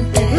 [0.00, 0.29] Monte.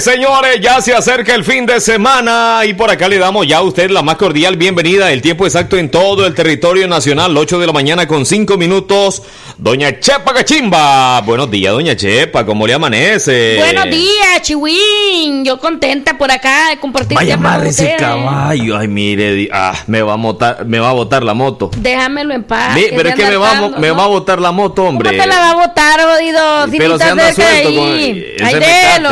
[0.00, 3.62] Señores, ya se acerca el fin de semana y por acá le damos ya a
[3.62, 5.12] usted la más cordial bienvenida.
[5.12, 9.22] El tiempo exacto en todo el territorio nacional, 8 de la mañana con 5 minutos.
[9.60, 11.20] Doña Chepa Cachimba.
[11.20, 13.56] Buenos días, doña Chepa, ¿cómo le amanece?
[13.58, 15.44] Buenos días, Chihuín.
[15.44, 17.14] Yo contenta por acá de compartir.
[17.14, 18.78] Vaya madre ese caballo.
[18.78, 21.70] Ay, mire, ah, me va a botar, me va a botar la moto.
[21.76, 22.74] Déjamelo en paz.
[22.96, 25.10] pero es que me va, me va a botar la moto, hombre.
[25.10, 26.66] ¿Cómo te la va a botar, oído?
[26.70, 28.34] Si pero se anda suelto ahí.
[28.38, 29.10] con Ay, délo.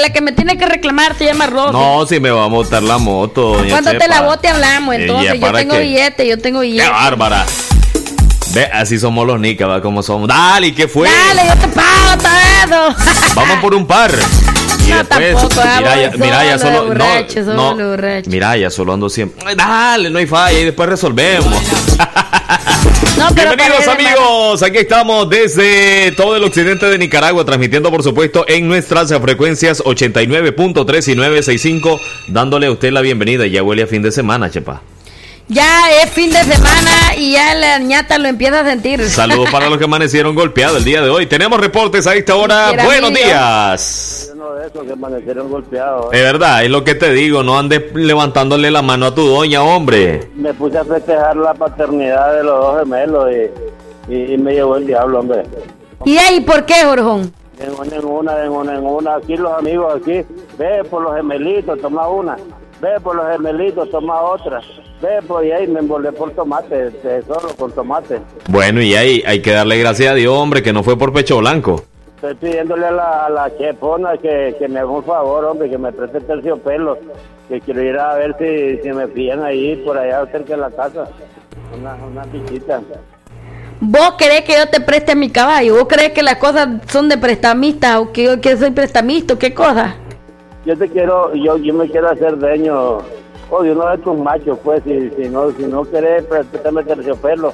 [0.00, 1.72] La que me tiene que reclamar te llama Rosa.
[1.72, 5.38] No, si me va a botar la moto, doña Cuando te la bote hablamos, entonces.
[5.38, 6.84] yo tengo billete, yo tengo billete.
[6.84, 7.44] Qué bárbara.
[8.54, 10.28] Ve, así somos los nicas, va como somos.
[10.28, 11.08] Dale, ¿qué fue?
[11.10, 12.22] Dale, yo te pago
[12.66, 12.94] todo
[13.34, 14.12] Vamos por un par.
[14.86, 17.96] Y no, después, tampoco, mira, ya, mira, ya solo, borracho, no, no,
[18.26, 19.56] mira, ya solo ando siempre.
[19.56, 21.52] Dale, no hay falla y después resolvemos.
[23.16, 28.66] No, Bienvenidos amigos, aquí estamos desde todo el occidente de Nicaragua, transmitiendo por supuesto en
[28.66, 33.46] nuestras frecuencias 89.3 y 965, dándole a usted la bienvenida.
[33.46, 34.82] Ya huele a fin de semana, chepa.
[35.48, 39.02] Ya es fin de semana y ya la ñata lo empieza a sentir.
[39.10, 41.26] Saludos para los que amanecieron golpeados el día de hoy.
[41.26, 42.70] Tenemos reportes a esta hora.
[42.72, 43.20] Era Buenos mío.
[43.24, 44.30] días.
[44.34, 46.10] Uno de esos que amanecieron golpeados.
[46.10, 47.42] De verdad, es lo que te digo.
[47.42, 50.30] No andes levantándole la mano a tu doña, hombre.
[50.34, 53.26] Me puse a festejar la paternidad de los dos gemelos
[54.08, 55.42] y, y, y me llevó el diablo, hombre.
[56.06, 57.30] ¿Y ahí por qué, Jorjón?
[57.58, 59.14] En una, en una, en una, en una.
[59.16, 60.22] Aquí los amigos, aquí.
[60.58, 62.36] Ve por los gemelitos, toma una.
[62.80, 64.60] Ve por los gemelitos, toma otra.
[65.00, 66.90] Ve por y ahí me envolé por tomate,
[67.26, 68.20] solo con tomate.
[68.48, 71.38] Bueno, y ahí hay que darle gracias a Dios, hombre, que no fue por pecho
[71.38, 71.82] blanco.
[72.16, 75.78] Estoy pidiéndole a la, a la chepona que, que me haga un favor, hombre, que
[75.78, 76.98] me preste terciopelo.
[77.48, 80.70] Que quiero ir a ver si, si me pillan ahí, por allá cerca de la
[80.70, 81.06] casa.
[81.78, 82.80] Una, una fichita.
[83.80, 85.74] ¿Vos querés que yo te preste mi caballo?
[85.74, 89.38] ¿Vos crees que las cosas son de prestamista o que yo que soy prestamista o
[89.38, 89.96] qué cosa?
[90.64, 92.98] Yo te quiero, yo, yo me quiero hacer dueño,
[93.50, 97.52] o de uno de tus machos, pues, si, si no, si no querés prestarme terciopelo,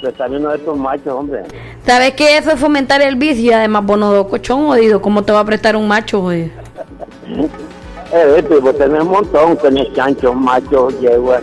[0.00, 1.44] préstame uno de tus machos, hombre.
[1.86, 3.44] ¿Sabes que eso es fomentar el vicio?
[3.44, 5.00] Y además, vos no dos cochón, jodido.
[5.00, 6.50] ¿Cómo te va a prestar un macho, jodido?
[8.12, 11.42] Eh, vos tenés un montón, tenés chanchos, machos, yeguas.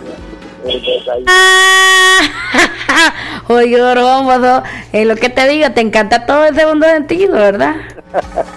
[0.66, 0.80] Eh,
[1.12, 1.24] ahí.
[3.48, 4.62] Oye, sos-
[4.92, 7.74] es lo que te digo, te encanta todo el segundo sentido, ¿verdad?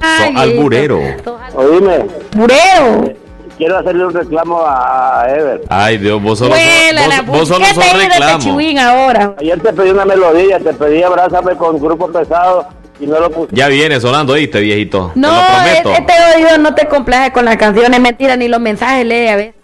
[0.00, 1.00] Ay, alburero.
[1.24, 2.04] sos al- Oíme,
[2.34, 3.14] Alburero.
[3.58, 5.62] quiero hacerle un reclamo a, Ever.
[5.68, 8.38] Ay, Dios, vos solo, vos, vos solo ¿Qué sos te digo de reclamo.
[8.38, 9.34] Techihuín ahora?
[9.38, 12.66] Ayer te pedí una melodía, te pedí abrázame con grupo pesado
[13.00, 13.54] y no lo puse.
[13.54, 15.12] Ya viene sonando, ¿oíste, viejito?
[15.14, 15.46] No, Te lo
[15.82, 15.92] prometo.
[15.92, 19.54] este oído no te complace con las canciones, mentira, ni los mensajes lee a ver.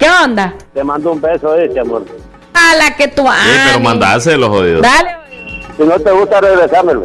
[0.00, 0.54] ¿Qué onda?
[0.74, 2.04] te mando un beso, dice, amor.
[2.54, 3.28] A la que tú Sí,
[3.64, 3.80] pero ames.
[3.82, 4.80] mandáselo, jodido.
[4.80, 5.10] Dale,
[5.76, 7.02] Si no te gusta, regresámelo.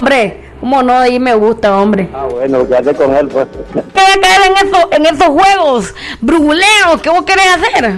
[0.00, 0.44] hombre.
[0.60, 0.98] ¿Cómo no?
[0.98, 2.08] Ahí me gusta, hombre.
[2.14, 3.46] Ah, bueno, quédate con él, pues.
[3.74, 7.94] ¿Qué va a caer en, eso, en esos juegos brujuleros que vos querés hacer?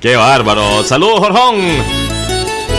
[0.00, 0.82] Qué bárbaro.
[0.82, 1.56] Saludos, Jorjón.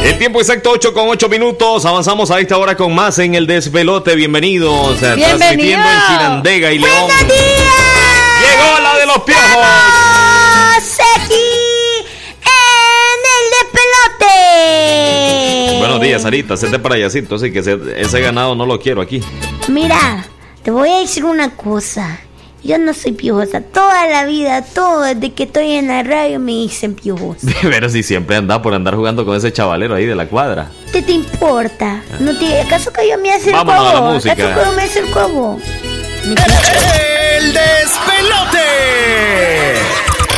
[0.04, 1.86] El tiempo exacto 8 con 8 minutos.
[1.86, 4.16] Avanzamos a esta hora con más en el desvelote.
[4.16, 5.00] Bienvenidos.
[5.00, 5.38] Bienvenido.
[5.38, 6.94] Transmitiendo en Chinandega y León.
[7.08, 7.83] ¡Buenos días!
[8.63, 9.44] Llegó la de los piojos.
[11.15, 11.36] Aquí
[12.44, 13.44] en el
[14.19, 15.77] despelote.
[15.80, 16.56] Buenos días, Sarita.
[16.56, 17.36] Sete para allácito.
[17.36, 19.21] Así que ese, ese ganado no lo quiero aquí.
[19.68, 20.25] Mira,
[20.63, 22.19] te voy a decir una cosa.
[22.63, 23.60] Yo no soy piojosa.
[23.60, 27.45] Toda la vida, todo desde que estoy en la radio me dicen piojosa.
[27.62, 30.71] De veras, si siempre anda por andar jugando con ese chavalero ahí de la cuadra.
[30.94, 32.01] ¿Qué te importa?
[32.19, 34.13] ¿No te, ¿Acaso que yo me acerco Vámonos a vos?
[34.13, 34.31] música.
[34.33, 35.62] ¿Acaso que yo me acerco a vos?
[37.44, 38.63] El despelote.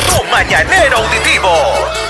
[0.08, 2.05] Tu mañanero auditivo.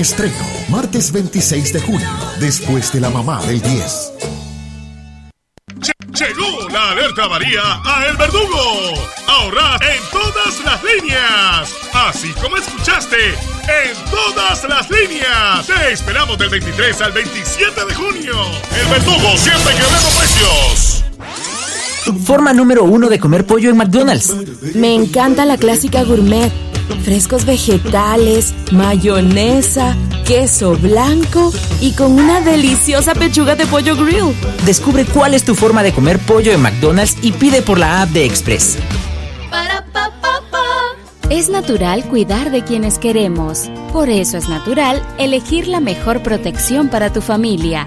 [0.00, 0.34] Estreno.
[0.68, 2.08] Martes 26 de junio.
[2.40, 4.12] Después de la mamá del 10.
[6.18, 8.94] Llegó la alerta María a El Verdugo.
[9.26, 11.74] Ahorrar en todas las líneas.
[11.92, 15.66] Así como escuchaste, en todas las líneas.
[15.66, 18.34] Te esperamos del 23 al 27 de junio.
[18.80, 21.04] El Verdugo siempre quebrando precios.
[22.24, 24.34] Forma número uno de comer pollo en McDonald's.
[24.74, 26.67] Me encanta la clásica gourmet.
[27.02, 34.34] Frescos vegetales, mayonesa, queso blanco y con una deliciosa pechuga de pollo grill.
[34.64, 38.10] Descubre cuál es tu forma de comer pollo en McDonald's y pide por la app
[38.10, 38.78] de Express.
[41.30, 43.70] Es natural cuidar de quienes queremos.
[43.92, 47.86] Por eso es natural elegir la mejor protección para tu familia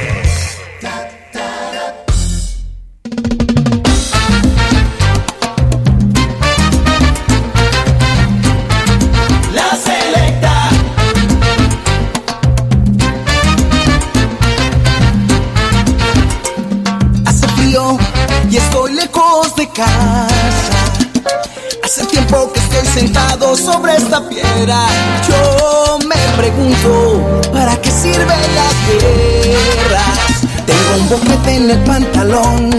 [23.55, 24.87] Sobre esta piedra.
[25.27, 30.19] Yo me pregunto, ¿para qué sirven las guerras?
[30.65, 32.69] Tengo un boquete en el pantalón.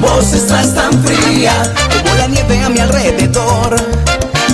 [0.00, 1.52] Vos estás tan fría
[2.02, 3.76] como la nieve a mi alrededor.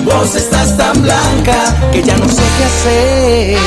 [0.05, 3.59] Vos estás tan blanca que ya no sé qué hacer.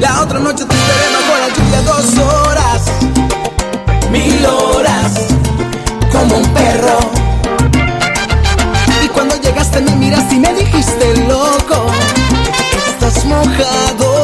[0.00, 2.82] La otra noche te esperé bajo la lluvia dos horas
[4.10, 5.12] mil horas
[6.12, 7.17] como un perro.
[9.68, 11.86] Llegaste me miraste y me dijiste loco,
[12.88, 14.17] estás mojado,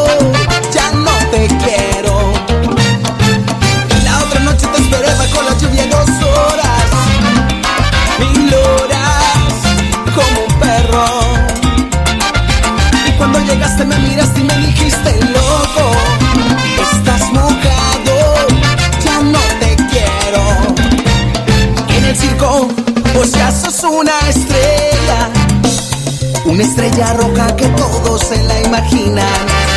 [26.54, 29.26] Una estrella roja que todos se la imaginan.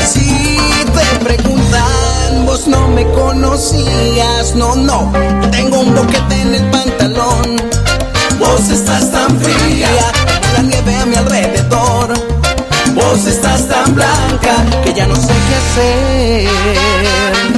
[0.08, 0.60] Si
[0.94, 4.54] te preguntan, vos no me conocías.
[4.54, 5.12] No, no,
[5.50, 7.58] tengo un boquete en el pantalón.
[8.38, 9.90] Vos estás tan fría,
[10.54, 12.14] la nieve a mi alrededor.
[12.94, 17.57] Vos estás tan blanca que ya no sé qué hacer.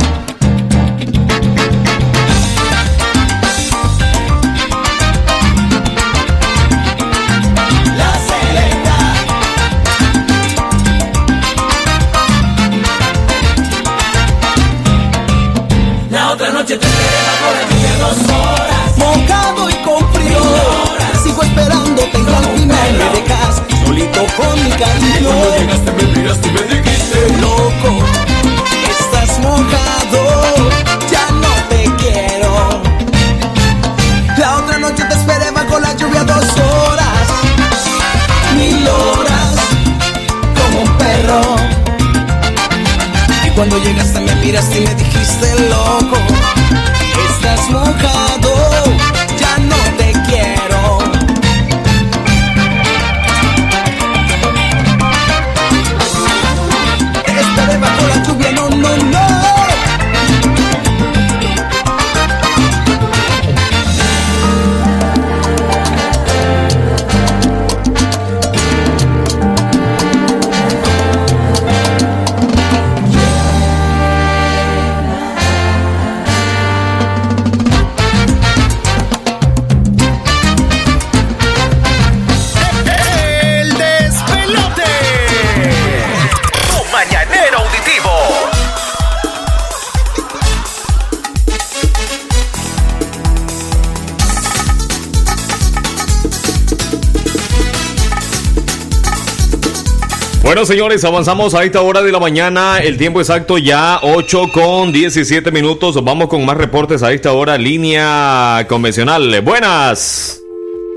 [100.60, 102.80] Bueno, señores, avanzamos a esta hora de la mañana.
[102.80, 106.04] El tiempo exacto ya 8 con 17 minutos.
[106.04, 107.58] Vamos con más reportes a esta hora.
[107.58, 109.40] Línea convencional.
[109.40, 110.42] Buenas.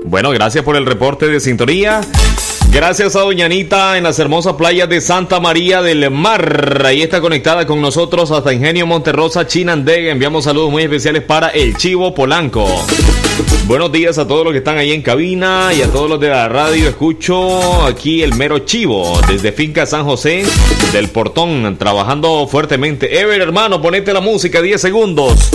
[0.03, 2.01] Bueno, gracias por el reporte de sintonía.
[2.73, 6.83] Gracias a Doña Anita en las hermosas playas de Santa María del Mar.
[6.85, 10.11] Ahí está conectada con nosotros hasta Ingenio Monterrosa, Chinandega.
[10.11, 12.67] Enviamos saludos muy especiales para el Chivo Polanco.
[13.65, 16.27] Buenos días a todos los que están ahí en cabina y a todos los de
[16.27, 16.89] la radio.
[16.89, 20.43] Escucho aquí el mero Chivo desde Finca San José
[20.91, 23.21] del Portón, trabajando fuertemente.
[23.21, 25.49] Ever, hermano, ponete la música, 10 segundos.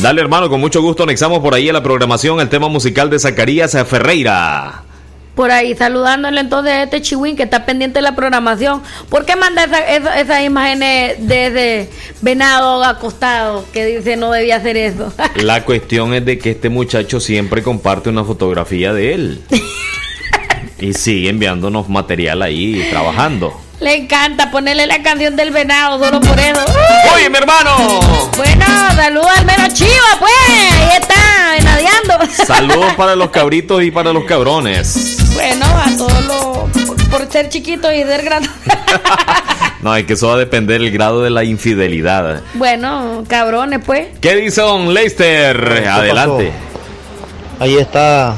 [0.00, 3.18] Dale, hermano, con mucho gusto anexamos por ahí a la programación el tema musical de
[3.18, 4.84] Zacarías Ferreira
[5.34, 8.82] por ahí saludándole entonces a este chihuín que está pendiente de la programación.
[9.08, 14.76] ¿Por qué manda esas esa, imágenes de ese venado acostado que dice no debía hacer
[14.76, 15.12] eso?
[15.36, 19.42] La cuestión es de que este muchacho siempre comparte una fotografía de él.
[20.80, 23.69] y sigue enviándonos material ahí trabajando.
[23.80, 26.62] Le encanta ponerle la canción del venado solo por eso.
[27.14, 28.00] ¡Oye, mi hermano!
[28.36, 30.32] Bueno, saludos al menos chivo, pues.
[30.48, 32.34] Ahí está, venadeando.
[32.46, 35.16] Saludos para los cabritos y para los cabrones.
[35.32, 37.08] Bueno, a todos los.
[37.08, 38.50] Por, ser chiquitos y ser grandes.
[39.82, 42.42] no, es que eso va a depender del grado de la infidelidad.
[42.54, 44.08] Bueno, cabrones, pues.
[44.20, 45.88] ¿Qué dice Don Leicester?
[45.88, 46.52] Adelante.
[47.58, 48.36] Ahí está.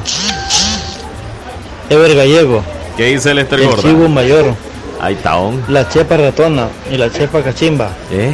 [1.89, 2.63] Ever Gallego.
[2.95, 3.81] ¿Qué dice Lester el Gorda?
[3.81, 4.55] Chivo mayor.
[5.03, 5.37] Ahí está.
[5.67, 7.91] La chepa ratona y la chepa cachimba.
[8.09, 8.31] ¿Eh?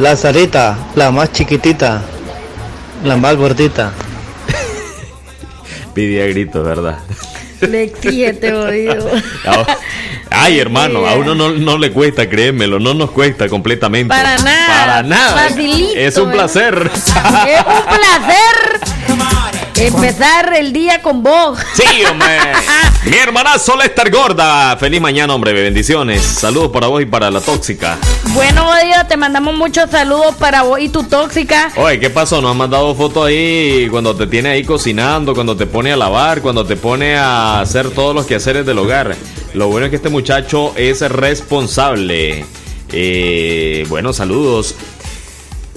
[0.00, 2.02] La zarita, la más chiquitita.
[3.04, 3.92] La más gordita.
[5.94, 6.98] Pide a gritos, ¿verdad?
[7.60, 9.10] Le te oído.
[10.30, 14.08] Ay, hermano, a uno no, le cuesta, créemelo, no nos cuesta completamente.
[14.08, 14.66] Para nada.
[14.66, 15.48] Para nada.
[15.94, 16.90] es un placer.
[16.92, 17.12] Es
[17.64, 18.80] un placer
[19.80, 21.56] Empezar el día con vos.
[21.74, 22.36] Sí, hombre.
[23.04, 24.76] Mi hermanazo Lester Gorda.
[24.76, 25.52] Feliz mañana, hombre.
[25.52, 26.20] Bendiciones.
[26.20, 27.96] Saludos para vos y para la tóxica.
[28.34, 31.70] Bueno, Dios, te mandamos muchos saludos para vos y tu tóxica.
[31.76, 32.40] Oye, ¿qué pasó?
[32.40, 36.42] Nos has mandado fotos ahí cuando te tiene ahí cocinando, cuando te pone a lavar,
[36.42, 39.14] cuando te pone a hacer todos los quehaceres del hogar.
[39.54, 42.44] Lo bueno es que este muchacho es responsable.
[42.92, 44.74] Eh, bueno, saludos.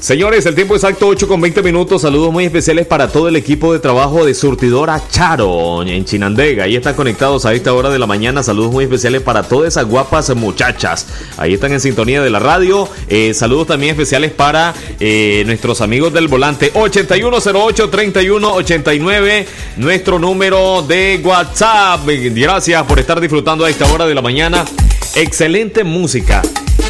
[0.02, 2.02] Señores, el tiempo exacto 8 con 20 minutos.
[2.02, 6.64] Saludos muy especiales para todo el equipo de trabajo de Surtidora Charo en Chinandega.
[6.64, 8.42] Ahí están conectados a esta hora de la mañana.
[8.42, 11.06] Saludos muy especiales para todas esas guapas muchachas.
[11.38, 12.90] Ahí están en sintonía de la radio.
[13.10, 19.46] Eh, saludos también especiales para eh, nuestros amigos del volante 8108-3189.
[19.78, 22.08] Nuestro número de WhatsApp.
[22.08, 24.66] Gracias por estar disfrutando a esta hora de la mañana.
[25.14, 26.42] Excelente música.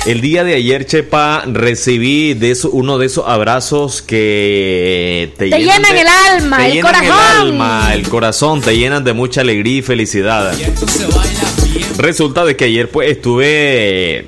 [0.06, 5.96] El día de ayer, Chepa, recibí de eso, uno de esos abrazos que te, llenan,
[5.96, 7.06] el alma, el corazón.
[7.06, 10.54] El alma, el corazón, te llenan de mucha alegría y felicidad.
[11.98, 14.26] Resulta de que ayer pues estuve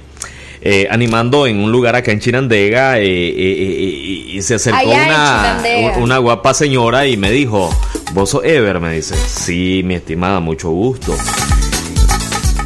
[0.61, 5.63] eh, animando en un lugar acá en Chinandega eh, eh, y se acercó una,
[5.97, 7.75] una guapa señora y me dijo,
[8.13, 11.15] vos sos Ever, me dice, sí, mi estimada, mucho gusto.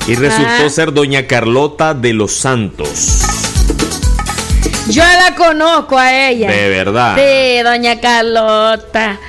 [0.08, 0.70] Y resultó ah.
[0.70, 3.22] ser doña Carlota de los Santos.
[4.90, 6.50] Yo la conozco a ella.
[6.50, 7.18] De verdad.
[7.18, 9.20] Sí, doña Carlota.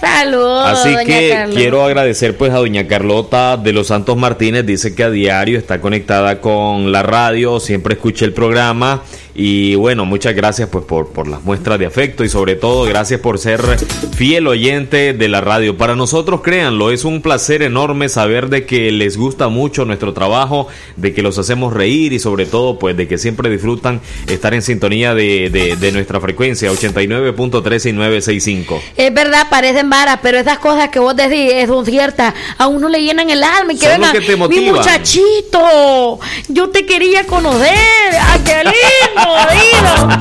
[0.00, 0.66] Saludos.
[0.66, 4.64] Así que quiero agradecer pues a doña Carlota de los Santos Martínez.
[4.64, 9.02] Dice que a diario está conectada con la radio, siempre escucha el programa
[9.34, 13.20] y bueno, muchas gracias pues por, por las muestras de afecto y sobre todo gracias
[13.20, 13.62] por ser
[14.14, 15.76] fiel oyente de la radio.
[15.76, 20.68] Para nosotros, créanlo, es un placer enorme saber de que les gusta mucho nuestro trabajo,
[20.96, 24.62] de que los hacemos reír y sobre todo pues de que siempre disfrutan estar en
[24.62, 28.82] sintonía de, de, nuestra frecuencia 89.3 y 965.
[28.96, 32.34] Es verdad, parecen varas, pero esas cosas que vos decís son ciertas.
[32.58, 34.12] A uno le llenan el alma y que venga,
[34.48, 36.18] mi muchachito,
[36.48, 37.72] yo te quería conocer.
[38.20, 38.38] ¡Ah,
[39.52, 40.16] lindo!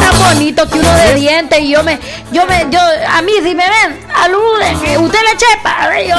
[0.00, 1.98] Tan bonito que uno de dientes y yo me,
[2.32, 2.78] yo me, yo,
[3.08, 6.16] a mí si me ven, aluden, usted le chepa, yo,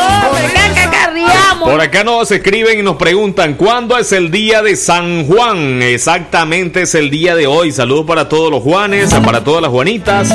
[1.14, 5.82] me Por acá nos escriben y nos preguntan, ¿cuándo es el día de San Juan?
[5.82, 7.72] Exactamente es el día de hoy.
[7.72, 10.30] Saludos para todos los Juanes, para todas las Juanitas.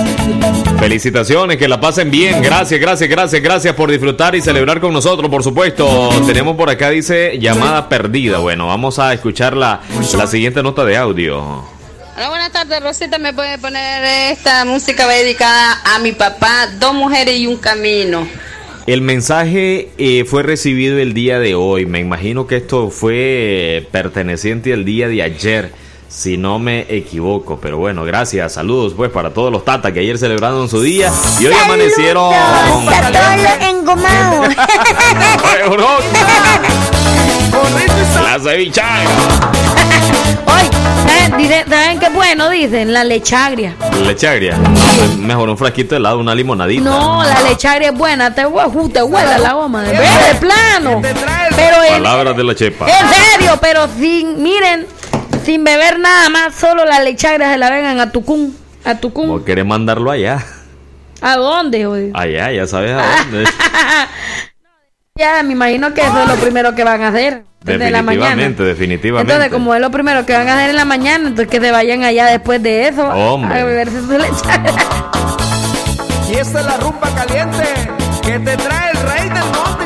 [0.78, 2.40] Felicitaciones, que la pasen bien.
[2.42, 6.10] Gracias, gracias, gracias, gracias por disfrutar y celebrar con nosotros, por supuesto.
[6.26, 8.38] Tenemos por acá, dice, llamada perdida.
[8.38, 9.80] Bueno, vamos a escuchar la,
[10.16, 11.77] la siguiente nota de audio.
[12.18, 13.18] Hola, buenas tardes, Rosita.
[13.18, 18.26] ¿Me puede poner esta música dedicada a mi papá, dos mujeres y un camino?
[18.88, 21.86] El mensaje eh, fue recibido el día de hoy.
[21.86, 25.72] Me imagino que esto fue perteneciente al día de ayer,
[26.08, 27.60] si no me equivoco.
[27.60, 28.54] Pero bueno, gracias.
[28.54, 32.34] Saludos pues para todos los tatas que ayer celebraron su día y hoy amanecieron.
[38.40, 39.10] cevichagra.
[41.36, 42.48] Oye, ¿saben qué bueno?
[42.50, 43.74] Dicen la lechagria.
[44.04, 44.56] Lechagria.
[45.18, 46.82] Mejor un frasquito de helado, una limonadita.
[46.82, 48.34] No, la lechagria es buena.
[48.34, 49.82] Te, te huele la goma.
[49.82, 51.00] De, de plano.
[51.02, 52.86] Pero Palabras de la chepa.
[52.88, 54.86] En serio, pero sin, miren,
[55.44, 58.56] sin beber nada más, solo la lechagria se la vengan a Tucún.
[58.84, 59.30] A Tucún.
[59.30, 60.44] ¿O querés mandarlo allá?
[61.20, 62.10] ¿A dónde, hoy?
[62.14, 63.44] Allá, ya sabes a dónde.
[65.18, 67.42] ya, me imagino que eso es lo primero que van a hacer.
[67.62, 68.36] Desde la mañana.
[68.36, 69.32] definitivamente.
[69.32, 71.72] Entonces, como es lo primero que van a hacer en la mañana, entonces que se
[71.72, 73.58] vayan allá después de eso Hombre.
[73.58, 74.74] a beberse su lechagria.
[76.30, 77.64] Y esta es la rumba caliente
[78.22, 79.77] que te trae el rey del monte,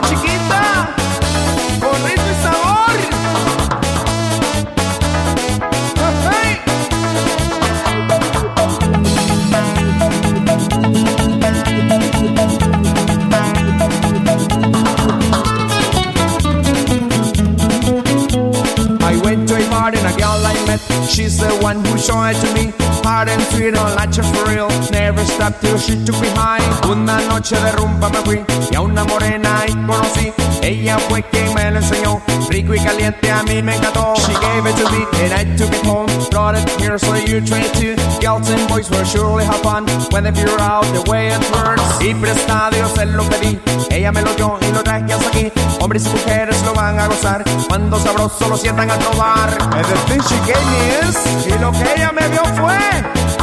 [21.12, 22.72] She's the one who showed it to me.
[23.04, 24.68] Hard and sweet, on you for real.
[24.90, 26.64] Never stopped till she took me high.
[26.88, 30.32] Una noche de rumba me fui y a una morena ahí conocí.
[30.62, 32.22] Ella fue quien me lo enseñó.
[32.48, 34.14] Rico y caliente a mí me encantó.
[34.16, 36.06] She gave it to me and I took it home.
[36.30, 37.94] Brought it here so you try too.
[38.22, 42.00] Girls and boys will surely have fun when they figure out the way it works.
[42.00, 43.60] Y prestado yo se lo pedí.
[43.90, 45.52] Ella me lo dio y lo traje hasta aquí.
[45.80, 49.50] Hombres y mujeres lo van a gozar cuando sabroso lo sientan a probar.
[49.60, 51.01] And the thing she gave me
[51.46, 52.78] y lo que ella me dio fue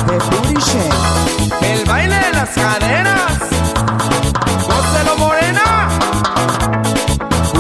[0.08, 1.62] the booty shake.
[1.62, 3.40] El baile de las caderas.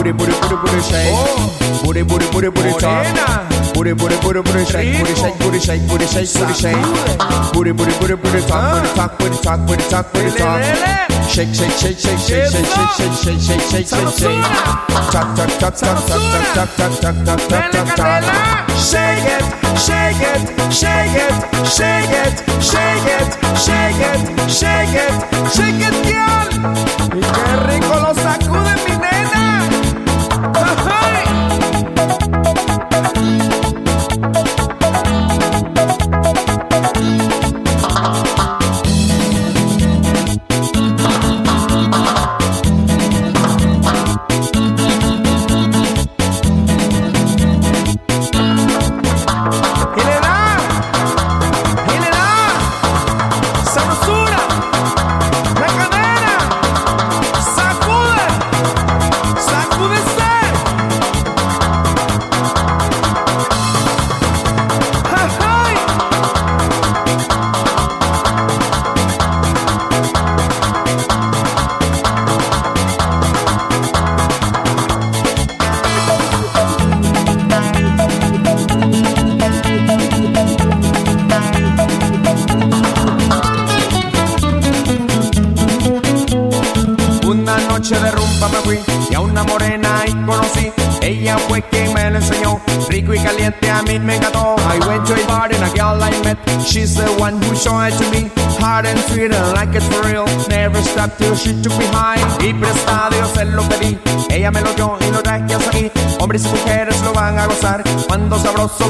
[0.09, 1.13] Booty, booty, booty, booty shake.
[1.13, 1.81] Oh.
[1.83, 3.47] Booty, booty, booty, booty morena.
[3.73, 4.97] Booty, booty, booty, booty shake.
[4.97, 7.53] Booty shake, booty shake, booty shake, booty shake.
[7.53, 10.63] Booty, booty, booty, booty talk, booty talk, booty talk, booty talk, booty talk.
[11.29, 14.41] Shake, shake, shake, shake, shake, shake, shake, shake, shake, shake, shake, shake, shake.
[15.13, 16.21] Talk, talk, talk, talk, talk,
[16.57, 18.23] talk, talk, talk, talk, talk, talk, talk.
[18.81, 19.45] Shake it,
[19.77, 20.41] shake it,
[20.73, 21.33] shake it,
[21.69, 22.33] shake it,
[22.65, 23.29] shake it,
[23.61, 25.13] shake it, shake it,
[25.53, 26.49] shake it, girl.
[27.09, 27.78] Qué rico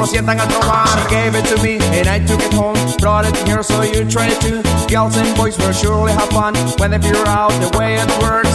[0.09, 0.45] sientan a.
[0.89, 2.77] She gave it to me and I took it home.
[2.97, 4.61] Brought it here so you try it too.
[4.89, 8.48] Girls and boys will surely have fun when they figure out the way it works.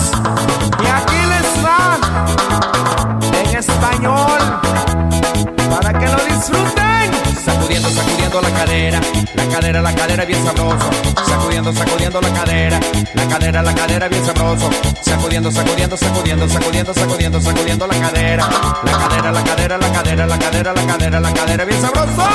[9.54, 10.90] Cadera, la cadera bien sabroso.
[11.26, 12.80] Sacudiendo, sacudiendo la cadera,
[13.14, 14.68] la cadera, la cadera bien sabroso.
[15.00, 18.48] Sacudiendo, sacudiendo, sacudiendo, sacudiendo, sacudiendo, sacudiendo la cadera,
[18.82, 22.28] la cadera, la cadera, la cadera, la cadera, la cadera, la cadera bien sabroso.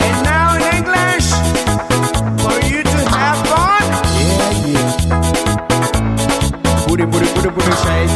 [0.00, 1.30] And now in English,
[2.42, 3.84] for you to have fun.
[4.18, 4.96] Yeah, yeah.
[6.88, 8.10] Booty, booty, booty, booty shake.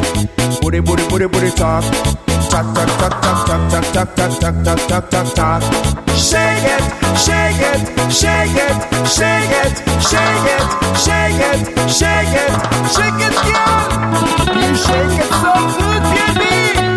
[0.60, 1.84] Booty, booty, booty, booty talk.
[2.50, 3.17] Talk, talk, talk,
[3.92, 5.62] talk, talk, talk, talk, talk, talk, talk.
[6.16, 6.82] Shake it,
[7.16, 7.80] shake it,
[8.12, 10.62] shake it, shake it, shake it,
[10.98, 12.52] shake it, shake it,
[12.94, 13.84] shake it, girl.
[14.60, 16.02] You shake it so good,
[16.38, 16.87] baby.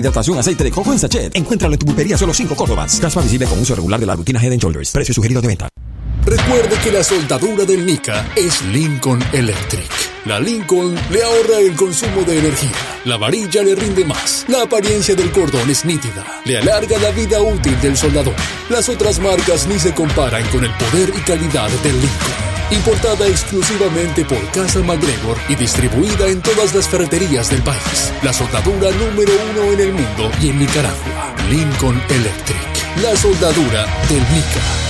[0.00, 1.36] Hidratación, aceite de coco en sachet.
[1.36, 2.98] Encuéntralo en tu pulpería solo 5 Córdobas.
[3.00, 4.90] Caspa visible con uso regular de la rutina Head Shoulders.
[4.90, 5.68] Precio sugerido de venta.
[6.24, 9.88] Recuerde que la soldadura del Nika es Lincoln Electric.
[10.26, 12.70] La Lincoln le ahorra el consumo de energía.
[13.06, 14.44] La varilla le rinde más.
[14.48, 16.24] La apariencia del cordón es nítida.
[16.44, 18.34] Le alarga la vida útil del soldador.
[18.70, 22.50] Las otras marcas ni se comparan con el poder y calidad del Lincoln.
[22.70, 28.12] Importada exclusivamente por Casa MacGregor y distribuida en todas las ferreterías del país.
[28.22, 31.34] La soldadura número uno en el mundo y en Nicaragua.
[31.50, 33.02] Lincoln Electric.
[33.02, 34.89] La soldadura del Nika.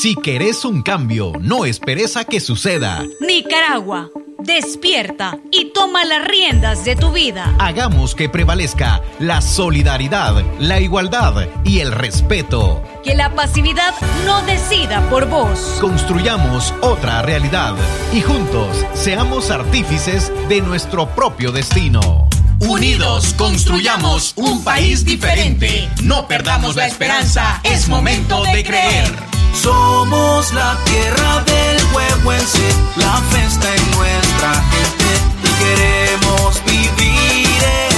[0.00, 3.04] Si querés un cambio, no esperes a que suceda.
[3.20, 4.08] Nicaragua,
[4.38, 7.54] despierta y toma las riendas de tu vida.
[7.58, 12.82] Hagamos que prevalezca la solidaridad, la igualdad y el respeto.
[13.04, 13.92] Que la pasividad
[14.24, 15.76] no decida por vos.
[15.82, 17.74] Construyamos otra realidad
[18.14, 22.26] y juntos seamos artífices de nuestro propio destino.
[22.60, 25.90] Unidos construyamos un país diferente.
[26.02, 29.39] No perdamos la esperanza, es momento de creer.
[29.54, 35.10] Somos la tierra del huehuense, la festa en nuestra gente
[35.44, 37.89] y queremos vivir en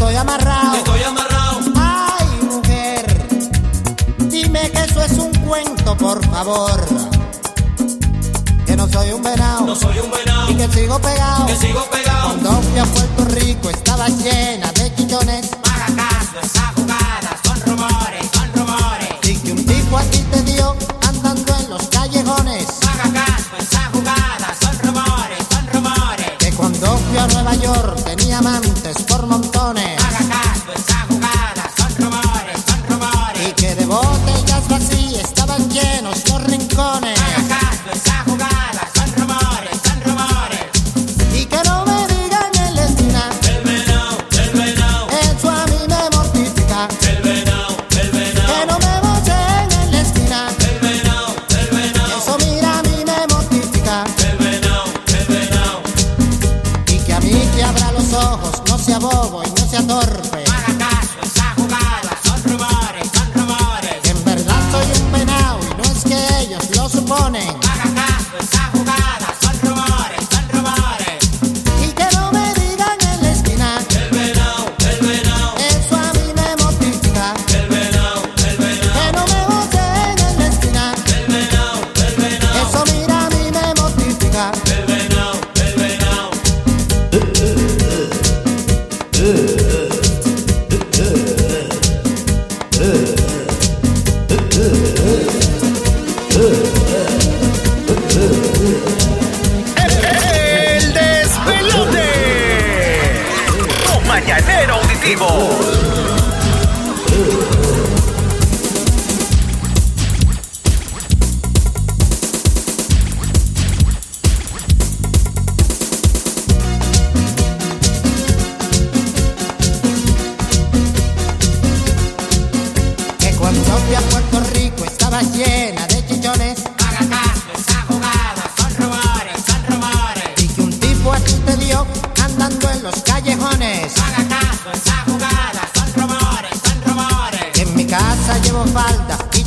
[0.00, 1.60] y que estoy amarrado.
[1.76, 3.28] Ay, mujer,
[4.30, 6.86] dime que eso es un cuento, por favor.
[8.64, 9.76] Que no soy un venado,
[10.48, 11.46] y que sigo pegado.
[12.24, 15.50] Cuando fui a Puerto Rico estaba llena de chillones.
[16.42, 19.08] esa jugada, son rumores, son rumores.
[19.24, 20.76] Y que un tipo a ti te dio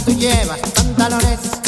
[0.05, 1.62] tú llevas pantalones.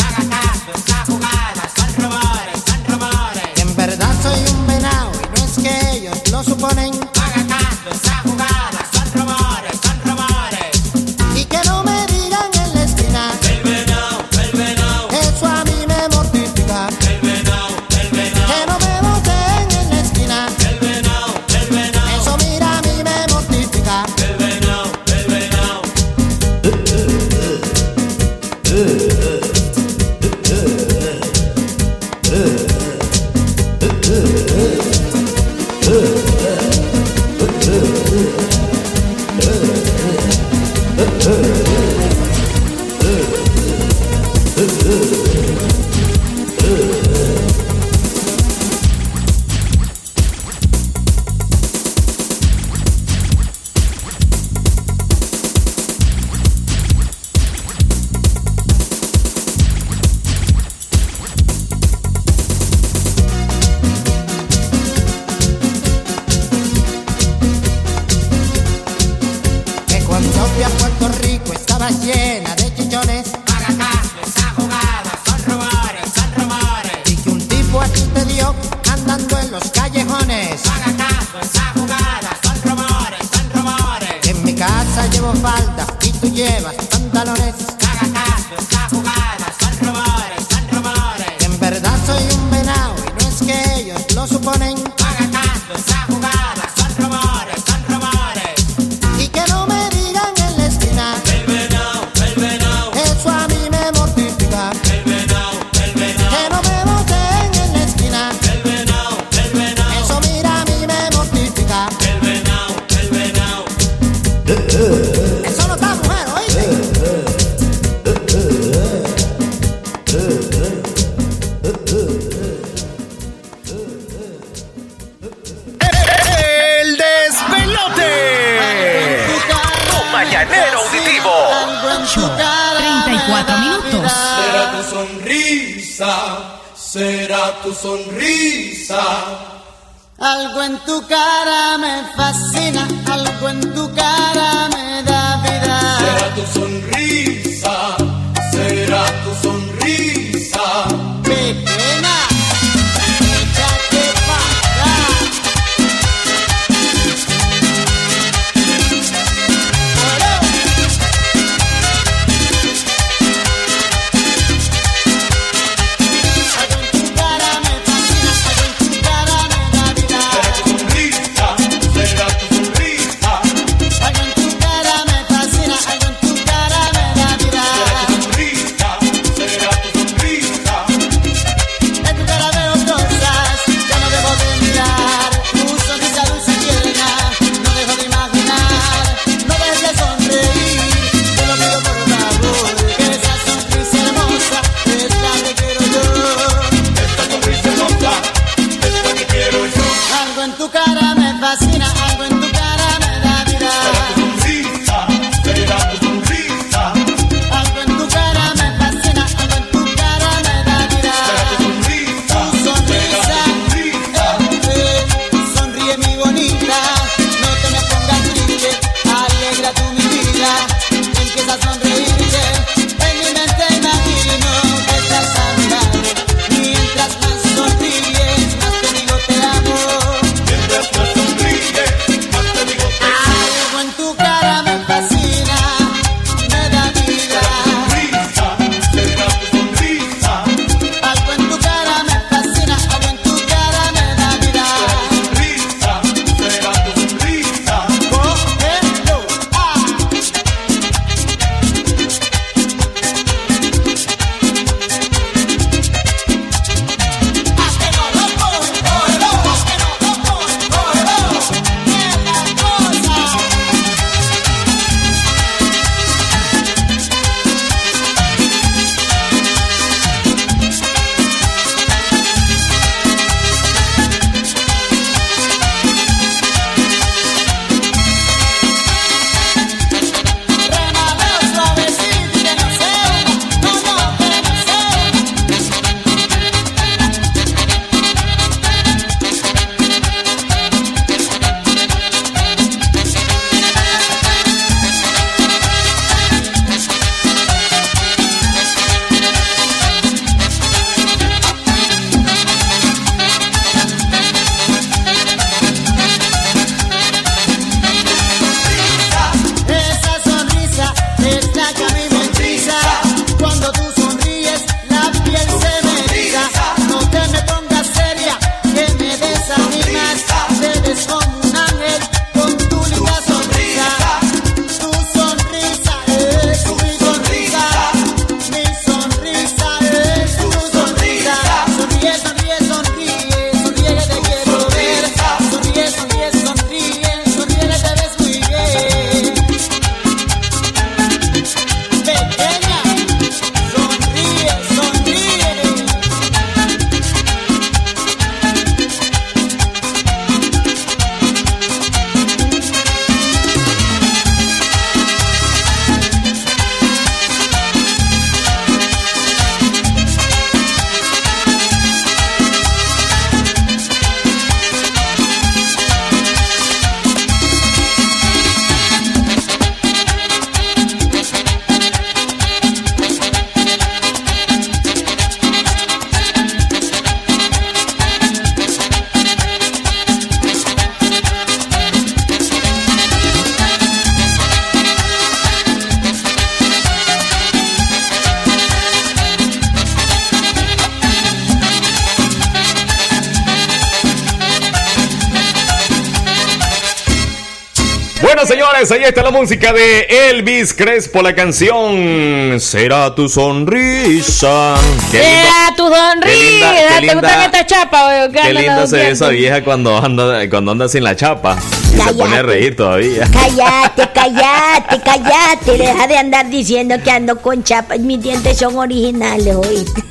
[399.05, 404.75] Ahí está la música de Elvis Crespo, la canción Será tu sonrisa.
[405.11, 406.99] Será tu sonrisa.
[406.99, 408.29] ¿Te gusta esta chapa?
[408.31, 411.55] Qué linda se ve esa vieja cuando anda, cuando anda sin la chapa.
[411.59, 413.29] se pone a reír todavía.
[413.31, 415.77] Cállate, cállate, cállate.
[415.77, 417.97] Deja de andar diciendo que ando con chapa.
[417.97, 420.03] Mis dientes son originales, oíste.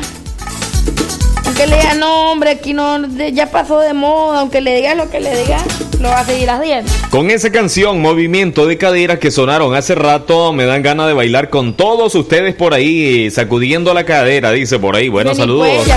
[1.50, 4.41] Aunque le diga, no, hombre, aquí no, ya pasó de moda.
[4.41, 5.58] Aunque le diga lo que le diga,
[6.00, 6.91] lo va a seguir haciendo.
[7.10, 11.50] Con esa canción, Movimiento de Cadera, que sonaron hace rato, me dan ganas de bailar
[11.50, 15.10] con todos ustedes por ahí, sacudiendo la cadera, dice por ahí.
[15.10, 15.88] Bueno, saludos.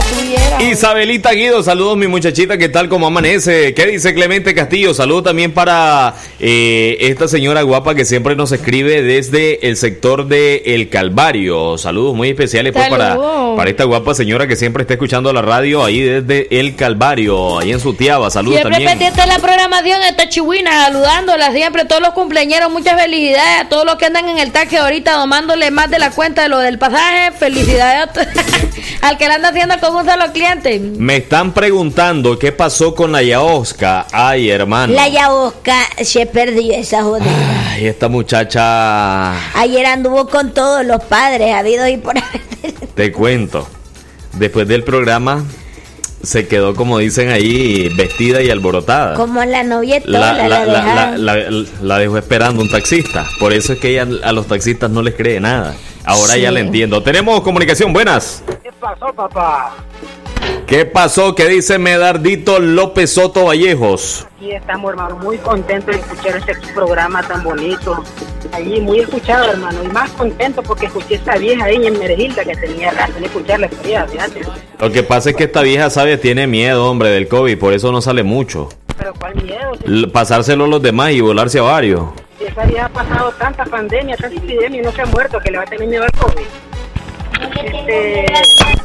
[0.71, 3.75] Isabelita Guido, saludos mi muchachita, ¿qué tal como amanece?
[3.75, 4.95] ¿Qué dice Clemente Castillo?
[4.95, 10.63] Saludos también para eh, esta señora guapa que siempre nos escribe desde el sector de
[10.65, 11.77] El Calvario.
[11.77, 13.19] Saludos muy especiales pues, para,
[13.55, 17.73] para esta guapa señora que siempre está escuchando la radio ahí desde El Calvario, ahí
[17.73, 18.31] en su tiaba.
[18.31, 18.91] Saludos siempre también.
[18.91, 23.85] pendiente de la programación, esta chihuina, saludándola siempre, todos los cumpleaños, muchas felicidades a todos
[23.85, 26.79] los que andan en el taxi ahorita tomándole más de la cuenta de lo del
[26.79, 27.33] pasaje.
[27.33, 28.09] Felicidades
[29.03, 30.79] al que le anda haciendo con un solo cliente.
[30.79, 34.07] Me están preguntando qué pasó con la Yaosca.
[34.13, 34.95] Ay, hermano.
[34.95, 37.71] La Yaosca se perdió esa jodida.
[37.71, 39.33] Ay, esta muchacha.
[39.59, 42.15] Ayer anduvo con todos los padres, habido y por
[42.95, 43.67] Te cuento.
[44.35, 45.45] Después del programa
[46.23, 49.15] se quedó, como dicen ahí, vestida y alborotada.
[49.15, 51.51] Como la novia la, la, la, la,
[51.83, 53.27] la, dejó esperando un taxista.
[53.39, 55.75] Por eso es que ella a los taxistas no les cree nada.
[56.05, 57.03] Ahora ya la entiendo.
[57.03, 58.43] Tenemos comunicación, buenas.
[58.63, 59.75] ¿Qué pasó, papá?
[60.73, 61.35] ¿Qué pasó?
[61.35, 64.27] ¿Qué dice Medardito López Soto Vallejos?
[64.39, 68.03] Aquí estamos, hermano, muy contentos de escuchar este programa tan bonito.
[68.53, 72.43] Allí muy escuchado, hermano, y más contento porque escuché a esta vieja ahí en Merejilda
[72.43, 74.41] que tenía rato de escucharla historia, fíjate.
[74.79, 77.93] Lo que pasa es que esta vieja, sabe, tiene miedo, hombre, del COVID, por eso
[77.93, 78.71] no sale mucho.
[78.97, 79.73] ¿Pero cuál miedo?
[79.85, 82.05] L pasárselo a los demás y volarse a varios.
[82.39, 85.51] Si esa vieja ha pasado tanta pandemia, tanta epidemia y no se ha muerto, que
[85.51, 86.47] le va a tener miedo al COVID.
[87.65, 88.27] Este,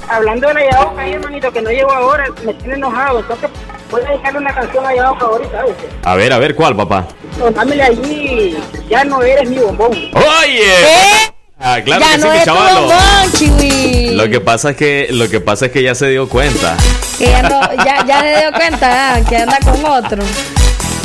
[0.10, 3.20] hablando de la Yaoca ahí, hermanito, que no llegó ahora, me tiene enojado.
[3.20, 3.49] Entonces,
[3.89, 5.76] voy a dedicarle una canción a Yaoca ahorita, ¿sabes?
[6.03, 7.08] A ver, a ver, ¿cuál, papá?
[7.38, 8.58] No, dámele allí,
[8.89, 9.91] ya no eres mi bombón.
[9.91, 10.64] ¡Oye!
[10.64, 11.34] ¿Eh?
[11.60, 14.16] Ah, claro ya que no sí, mi chiwi.
[14.16, 16.78] Lo que pasa es que lo que pasa es que ya se dio cuenta.
[17.18, 20.24] Que ya, no, ya, ya se dio cuenta ah, que anda con otro.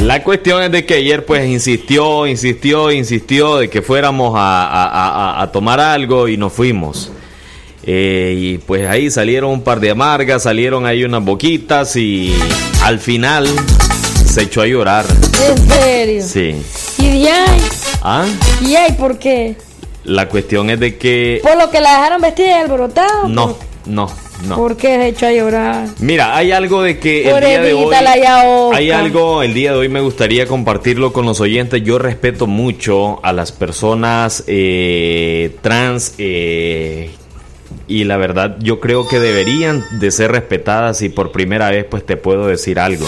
[0.02, 5.38] La cuestión es de que ayer pues insistió, insistió, insistió de que fuéramos a, a,
[5.38, 7.10] a, a tomar algo y nos fuimos.
[7.84, 12.34] Eh, y pues ahí salieron un par de amargas, salieron ahí unas boquitas y
[12.82, 13.48] al final
[14.24, 15.04] se echó a llorar.
[15.48, 16.22] ¿En serio?
[16.24, 16.62] Sí.
[16.98, 17.60] ¿Y de ahí?
[18.02, 18.24] ¿Ah?
[18.64, 19.56] ¿Y ahí por qué?
[20.04, 21.40] La cuestión es de que...
[21.42, 23.28] ¿Por lo que la dejaron vestida y alborotada?
[23.28, 23.56] No,
[23.86, 24.10] no,
[24.46, 24.56] no.
[24.56, 25.88] ¿Por qué se echó a llorar?
[26.00, 27.94] Mira, hay algo de que el día de hoy...
[28.74, 31.82] Hay algo, el día de hoy me gustaría compartirlo con los oyentes.
[31.84, 37.10] Yo respeto mucho a las personas eh, trans eh,
[37.88, 42.04] y la verdad yo creo que deberían de ser respetadas y por primera vez pues
[42.06, 43.06] te puedo decir algo.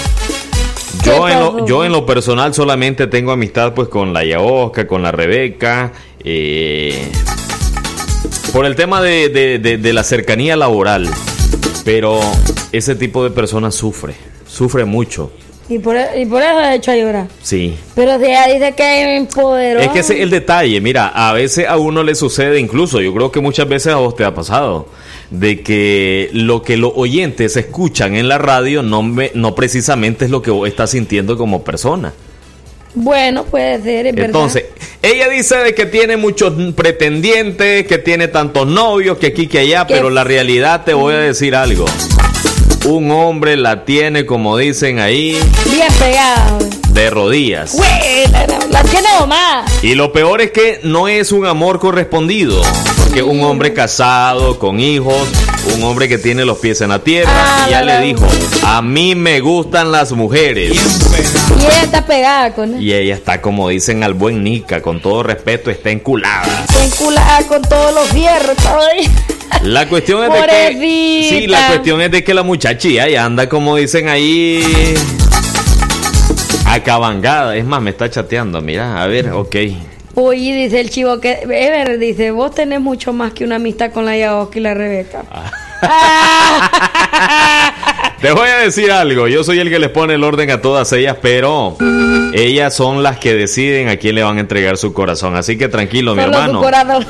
[1.04, 5.02] Yo en, lo, yo en lo personal solamente tengo amistad pues con la Yaosca, con
[5.02, 7.10] la Rebeca, eh,
[8.52, 11.08] por el tema de, de- de- de la cercanía laboral.
[11.84, 12.20] Pero
[12.72, 14.14] ese tipo de personas sufre,
[14.46, 15.32] sufre mucho,
[15.68, 17.26] Y por, y por eso se echó a llorar.
[17.42, 17.74] sí.
[17.94, 19.80] Pero si ella dice que empoderó.
[19.80, 23.14] Es que ese es el detalle, mira, a veces a uno le sucede, incluso yo
[23.14, 24.88] creo que muchas veces a vos te ha pasado,
[25.30, 30.30] de que lo que los oyentes escuchan en la radio no, me- no precisamente es
[30.30, 32.12] lo que vos estás sintiendo como persona.
[32.96, 34.66] Bueno, puede ser, es Entonces,
[35.02, 39.86] ella dice de que tiene muchos pretendientes, que tiene tantos novios, que aquí, que allá,
[39.86, 41.86] Que- pero la realidad te voy a decir algo.
[42.84, 45.38] Un hombre la tiene, como dicen ahí.
[45.70, 46.52] Bien pegada.
[46.58, 46.70] güey.
[46.90, 47.72] de rodillas.
[47.74, 49.64] Güey, la, la- la tiene domada.
[49.82, 52.62] Y lo peor es que no es un amor correspondido.
[53.02, 55.16] Porque un hombre casado, con hijos,
[55.74, 58.00] un hombre que tiene los pies en la tierra, Ah, y ya la, la.
[58.00, 58.26] le dijo,
[58.64, 60.72] a mí me gustan las mujeres.
[61.64, 62.82] Y ella está pegada con él.
[62.82, 66.64] Y ella está, como dicen al buen Nica, con todo respeto, está enculada.
[66.68, 68.54] Está enculada con todos los fierros.
[69.62, 71.26] La cuestión es de que...
[71.28, 74.94] Sí, la cuestión es de que la muchachilla ya anda, como dicen ahí...
[76.66, 77.56] Acabangada.
[77.56, 79.56] Es más, me está chateando, mira, a ver, ok.
[80.16, 81.40] Uy, dice el chivo que.
[81.42, 85.24] Ever dice: Vos tenés mucho más que una amistad con la Yaoski y la Rebeca.
[88.24, 90.90] Te voy a decir algo, yo soy el que les pone el orden a todas
[90.94, 91.76] ellas, pero
[92.32, 95.36] ellas son las que deciden a quién le van a entregar su corazón.
[95.36, 96.58] Así que tranquilo, mi hermano.
[96.58, 97.02] Bueno,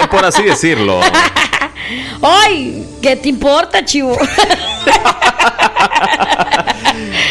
[0.00, 0.98] es por así decirlo.
[2.20, 2.84] ¡Ay!
[3.00, 4.18] ¿Qué te importa, chivo?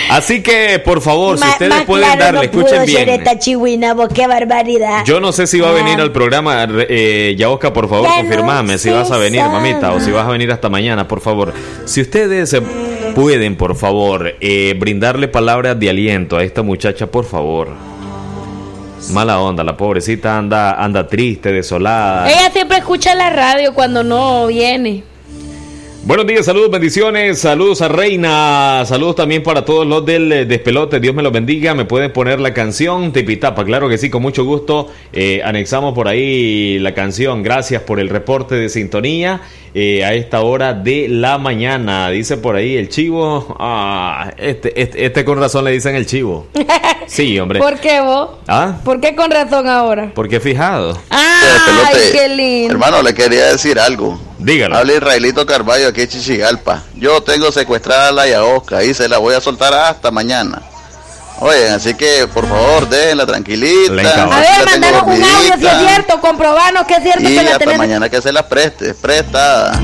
[0.09, 3.09] Así que, por favor, si ustedes más pueden claro darle, no escuchen pudo ser bien.
[3.09, 5.03] esta chihuina, vos, qué barbaridad.
[5.05, 5.73] Yo no sé si va a Ah.
[5.75, 6.67] venir al programa.
[6.69, 9.53] Eh, Yaosca, por favor, Ya confirmame no si vas a venir, sabe.
[9.53, 11.53] mamita, o si vas a venir hasta mañana, por favor.
[11.85, 12.61] Si ustedes eh,
[13.15, 17.69] pueden, por favor, eh, brindarle palabras de aliento a esta muchacha, por favor.
[19.11, 22.29] Mala onda, la pobrecita anda, anda triste, desolada.
[22.31, 25.03] Ella siempre escucha la radio cuando no viene.
[26.05, 30.99] Buenos días, saludos, bendiciones, saludos a Reina, saludos también para todos los del eh, despelote,
[30.99, 34.43] Dios me los bendiga, me pueden poner la canción Tipitapa, claro que sí, con mucho
[34.43, 39.41] gusto, Eh, anexamos por ahí la canción, gracias por el reporte de sintonía
[39.73, 45.05] eh, a esta hora de la mañana, dice por ahí el chivo, ah, este, este,
[45.05, 46.47] este con razón le dicen el chivo,
[47.07, 48.31] sí hombre, ¿Por qué vos?
[48.49, 48.77] ¿ah?
[48.83, 50.11] ¿Por qué con razón ahora?
[50.13, 52.11] Porque fijado, ¡Ay, Pelote.
[52.11, 52.73] qué lindo!
[52.73, 54.19] Hermano, le quería decir algo.
[54.43, 54.75] Dígalo.
[54.77, 56.83] Habla Israelito Carballo aquí en Chichigalpa.
[56.95, 60.61] Yo tengo secuestrada a la Yaosca y se la voy a soltar hasta mañana.
[61.39, 63.93] Oye, así que por favor, déjenla tranquilita.
[63.93, 67.43] La A ver, mandanos un audio si es cierto, comprobanos que es cierto Y que
[67.43, 69.79] la hasta mañana que se la preste, prestada.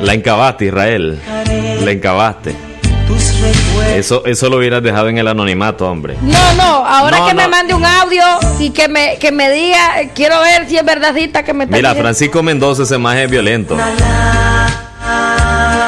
[0.00, 1.20] la encabaste Israel,
[1.84, 2.65] la encabaste.
[3.94, 6.16] Eso, eso lo hubieras dejado en el anonimato, hombre.
[6.22, 8.22] No, no, ahora No, que me mande un audio
[8.58, 11.76] y que me, que me diga, eh, quiero ver si es verdadita que me está
[11.76, 12.02] Mira, diciendo.
[12.08, 13.76] Francisco Mendoza ese más es violento.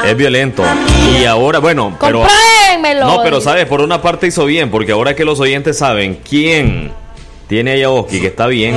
[0.05, 0.62] Es violento.
[1.21, 2.25] Y ahora, bueno, pero.
[3.01, 6.93] No, pero sabes, por una parte hizo bien, porque ahora que los oyentes saben quién
[7.49, 8.77] tiene a Yaoski que está bien,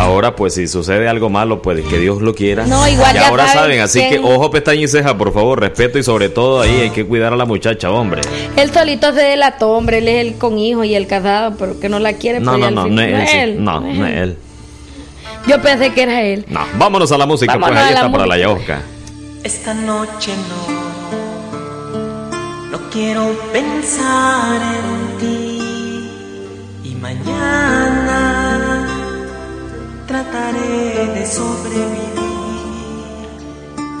[0.00, 2.66] ahora pues si sucede algo malo, pues que Dios lo quiera.
[2.66, 5.60] No, igual Y ya ahora saben saben, así que ojo, pestaña y ceja, por favor,
[5.60, 8.22] respeto y sobre todo ahí hay que cuidar a la muchacha, hombre.
[8.56, 11.88] Él solito se delató, hombre, él es el con hijo y el casado, pero que
[11.88, 12.40] no la quiere.
[12.40, 13.62] No, pues, no, al no, fin- no es él.
[13.64, 14.36] No, no es él.
[15.46, 16.44] Yo pensé que era él.
[16.48, 18.74] No, vámonos a la música, Vámonos pues ahí a la está para la música.
[18.76, 18.82] Yaosca.
[19.42, 26.10] Esta noche no, no quiero pensar en ti
[26.84, 27.99] y mañana
[30.10, 32.08] trataré de sobrevivir,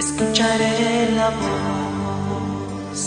[0.00, 3.00] escucharé la voz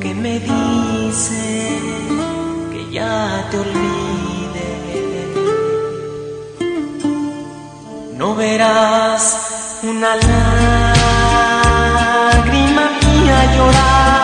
[0.00, 1.44] que me dice
[2.72, 4.68] que ya te olvide.
[8.18, 9.22] No verás
[9.84, 11.24] una lágrima
[13.00, 14.15] mía llorar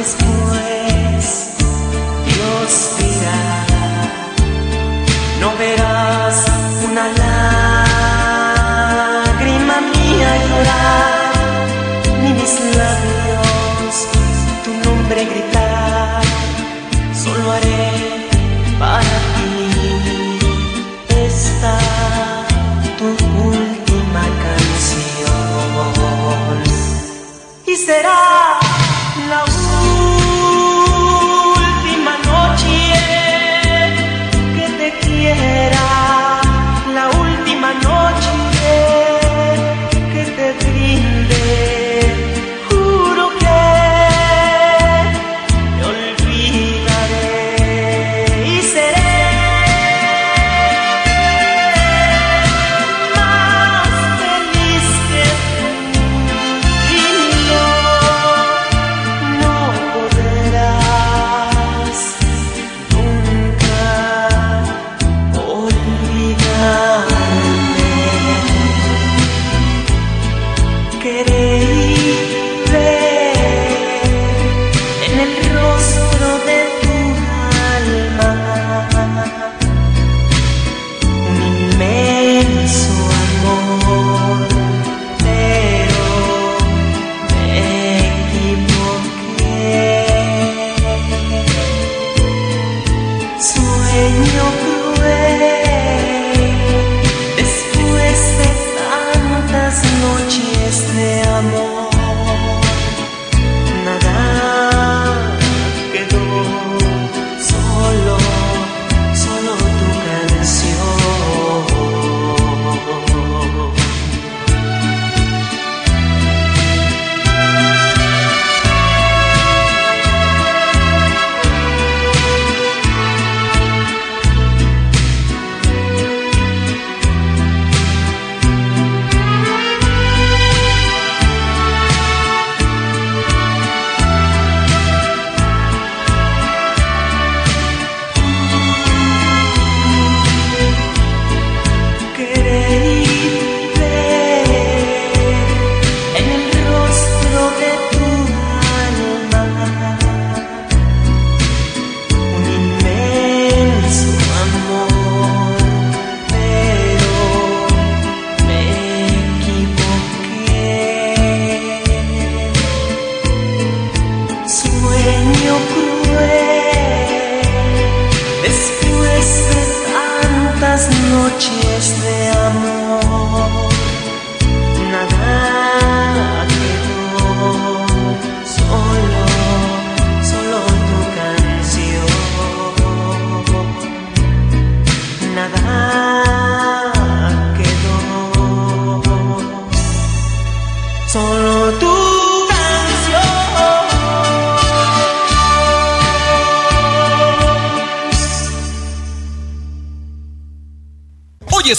[0.00, 0.39] y después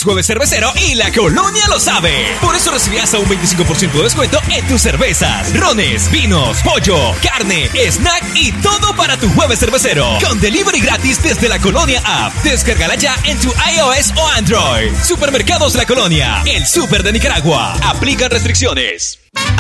[0.02, 2.38] es jueves cervecero y la colonia lo sabe.
[2.42, 7.70] Por eso recibí hasta un 25% de descuento en tus cervezas, rones, vinos, pollo, carne,
[7.90, 10.18] snack y todo para tu jueves cervecero.
[10.26, 12.34] Con delivery gratis desde la colonia app.
[12.44, 14.92] Descárgala ya en tu iOS o Android.
[15.04, 17.74] Supermercados La Colonia, el super de Nicaragua.
[17.84, 19.21] Aplican restricciones.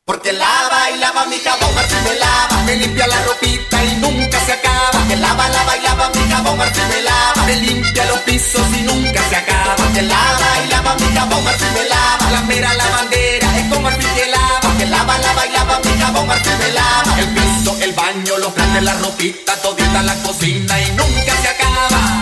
[0.05, 4.39] Porque lava y lava mi jabón, Marfil me lava, me limpia la ropita y nunca
[4.45, 5.07] se acaba.
[5.07, 8.81] Que lava, lava y lava mi jabón, Marfil me lava, me limpia los pisos y
[8.81, 9.75] nunca se acaba.
[9.93, 14.09] Que lava y lava mi jabón, Marfil me lava, la mera lavandera es con Marfil
[14.15, 14.68] que lava.
[14.79, 18.55] Que lava, lava y lava mi jabón, Marfil me lava, el piso, el baño, los
[18.55, 22.21] grandes, la ropita, todita la cocina y nunca se acaba.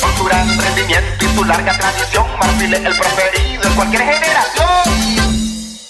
[0.00, 4.68] Con su gran rendimiento y su larga tradición, Marfil es el preferido en cualquier generación.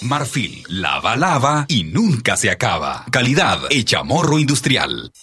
[0.01, 3.05] Marfil, lava, lava y nunca se acaba.
[3.09, 5.13] Calidad hecha morro industrial.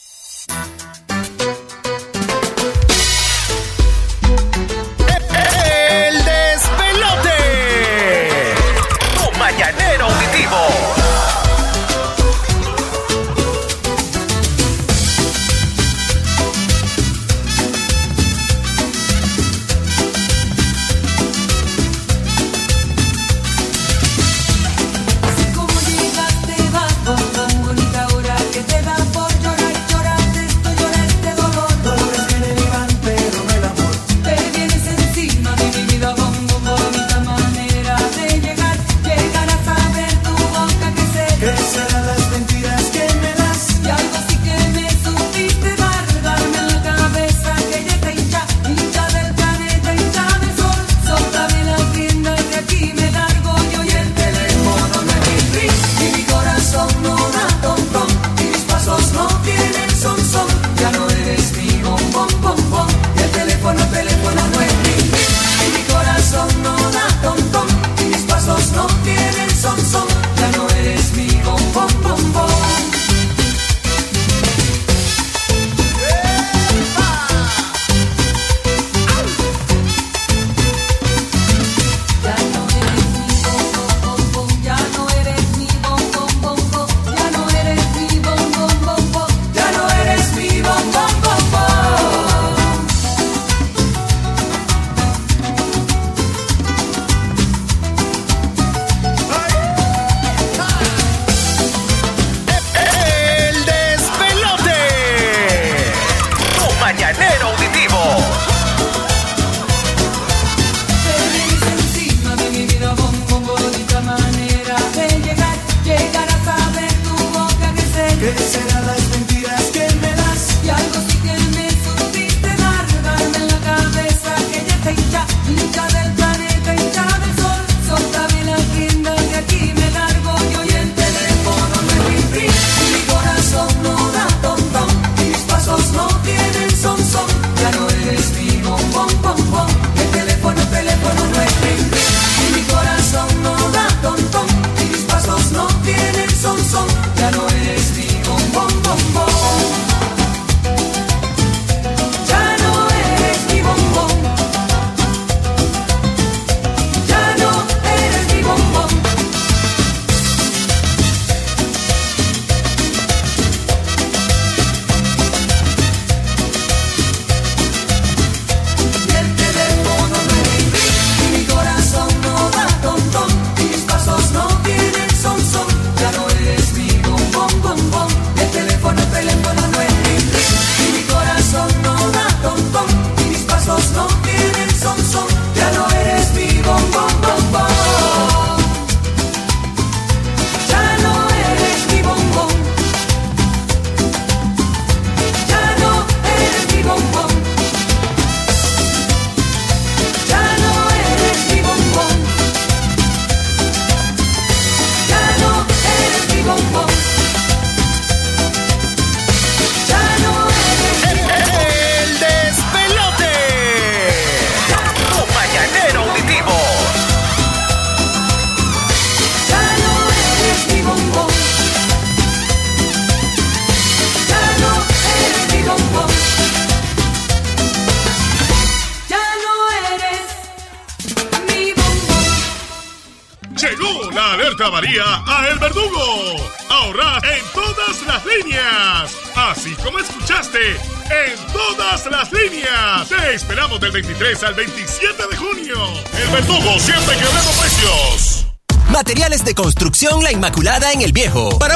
[244.37, 245.77] 23 al 27 de junio.
[246.21, 248.47] El Verdugo siempre quebrando precios.
[248.91, 251.59] Materiales de construcción La Inmaculada en el Viejo.
[251.59, 251.76] Para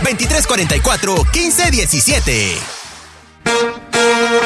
[0.03, 2.81] 2344-1517.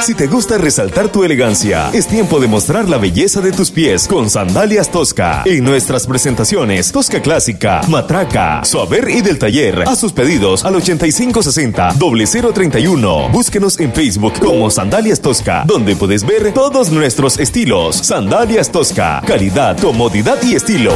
[0.01, 4.07] Si te gusta resaltar tu elegancia, es tiempo de mostrar la belleza de tus pies
[4.07, 5.41] con Sandalias Tosca.
[5.45, 9.83] En nuestras presentaciones, Tosca Clásica, Matraca, Suaver y del Taller.
[9.87, 13.31] A sus pedidos al 8560-031.
[13.31, 17.95] Búsquenos en Facebook como Sandalias Tosca, donde puedes ver todos nuestros estilos.
[17.95, 20.93] Sandalias Tosca, calidad, comodidad y estilo.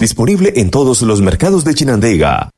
[0.00, 2.50] Disponible en todos los mercados de Chinandega.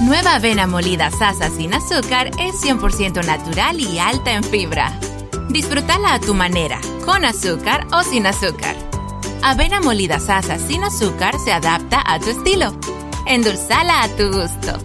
[0.00, 4.92] Nueva avena molida Sasa sin azúcar es 100% natural y alta en fibra.
[5.48, 8.76] Disfrútala a tu manera, con azúcar o sin azúcar.
[9.42, 12.74] Avena molida Sasa sin azúcar se adapta a tu estilo.
[13.26, 14.78] Endulzala a tu gusto.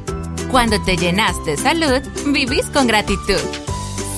[0.50, 3.42] Cuando te llenas de salud, vivís con gratitud.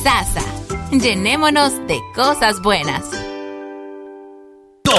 [0.03, 0.43] Sasa,
[0.91, 3.22] llenémonos de cosas buenas.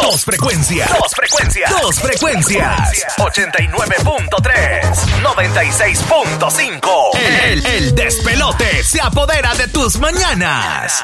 [0.04, 0.90] Dos frecuencias.
[0.90, 1.70] Dos frecuencias.
[1.70, 3.06] Dos frecuencias.
[3.16, 4.82] 89.3.
[5.22, 7.18] 96.5.
[7.44, 11.02] El, el despelote se apodera de tus mañanas.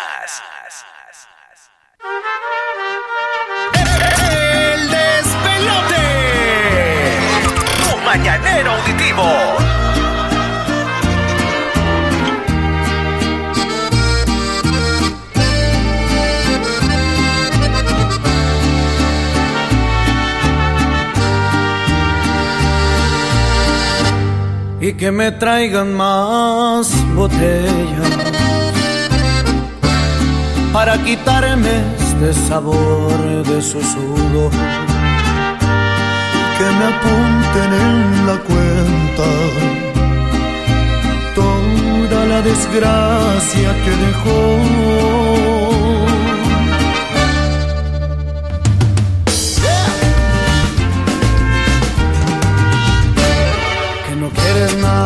[4.31, 5.97] El despelote.
[7.91, 9.70] Tu mañanero auditivo.
[24.91, 28.11] Y que me traigan más botellas
[30.73, 31.75] para quitarme
[32.07, 33.19] este sabor
[33.51, 34.53] de su sudor.
[36.59, 39.29] Que me apunten en la cuenta
[41.37, 45.60] toda la desgracia que dejó.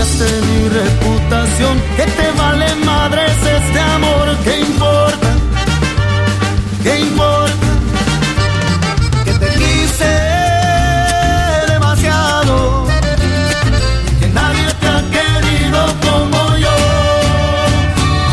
[0.00, 1.78] De mi reputación.
[1.94, 4.34] que te vale madres este amor?
[4.44, 5.28] ¿Qué importa?
[6.82, 7.66] ¿Qué importa?
[9.26, 10.12] Que te quise
[11.68, 12.86] demasiado.
[14.20, 16.76] Que nadie te ha querido como yo.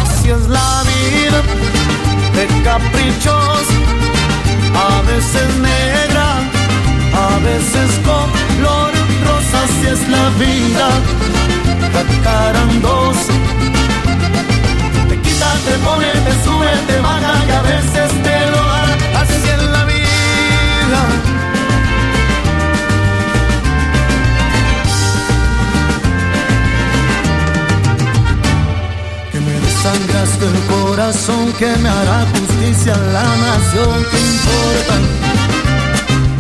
[0.04, 1.42] Así es la vida
[2.34, 3.64] de caprichos.
[4.74, 6.28] A veces negra,
[7.14, 8.47] a veces rosa.
[9.64, 11.18] Así es la vida
[12.82, 13.18] dos.
[15.10, 18.84] Te quita, te pone, te sube, te baja y a veces te lo da.
[19.22, 21.02] Así es la vida.
[29.32, 34.06] Que me desangraste el corazón, que me hará justicia la nación.
[34.12, 34.96] ¿Qué importa?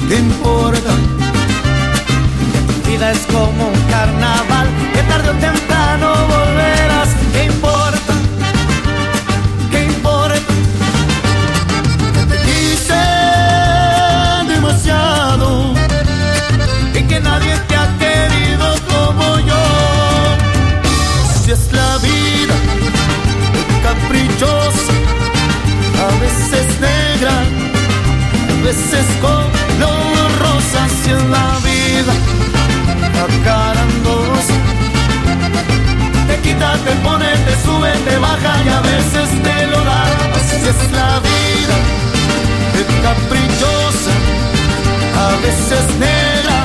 [0.08, 1.17] ¿Qué importa?
[3.00, 7.10] Es como un carnaval, que tarde o temprano volverás.
[7.32, 8.14] ¿Qué importa?
[9.72, 10.54] ¿Qué importa?
[12.14, 13.04] Que te quise
[14.48, 15.74] demasiado
[16.96, 19.64] y que nadie te ha querido como yo.
[21.44, 22.56] Si es la vida
[23.84, 24.94] caprichosa,
[26.04, 27.36] a veces negra,
[28.50, 32.47] a veces color rosa, si es la vida
[33.28, 34.46] sacaran dos.
[36.28, 40.18] Te quita, te ponen, te suben, te baja, y a veces te lo dan.
[40.36, 41.78] Así es la vida,
[42.80, 44.14] es caprichosa,
[45.26, 46.58] a veces negra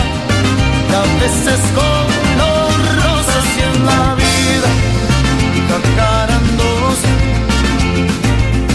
[0.94, 3.38] a veces color rosa.
[3.38, 4.70] Así es la vida,
[5.68, 6.98] sacaran dos.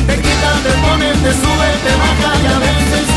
[0.08, 3.17] Te quita, te ponen, te suben, te bajan y a veces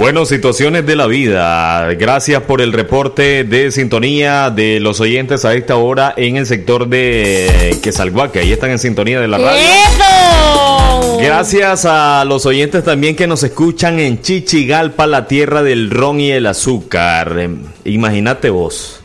[0.00, 1.92] Bueno, situaciones de la vida.
[1.92, 6.88] Gracias por el reporte de sintonía de los oyentes a esta hora en el sector
[6.88, 8.38] de Quesalguaque.
[8.38, 9.60] Ahí están en sintonía de la radio.
[11.20, 16.30] Gracias a los oyentes también que nos escuchan en Chichigalpa, la tierra del ron y
[16.30, 17.50] el azúcar.
[17.84, 19.02] Imagínate vos.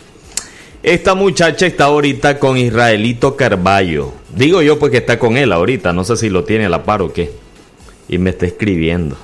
[0.81, 4.13] Esta muchacha está ahorita con Israelito Carballo.
[4.33, 5.91] Digo yo pues que está con él ahorita.
[5.91, 7.33] No sé si lo tiene a la par o qué.
[8.07, 9.17] Y me está escribiendo.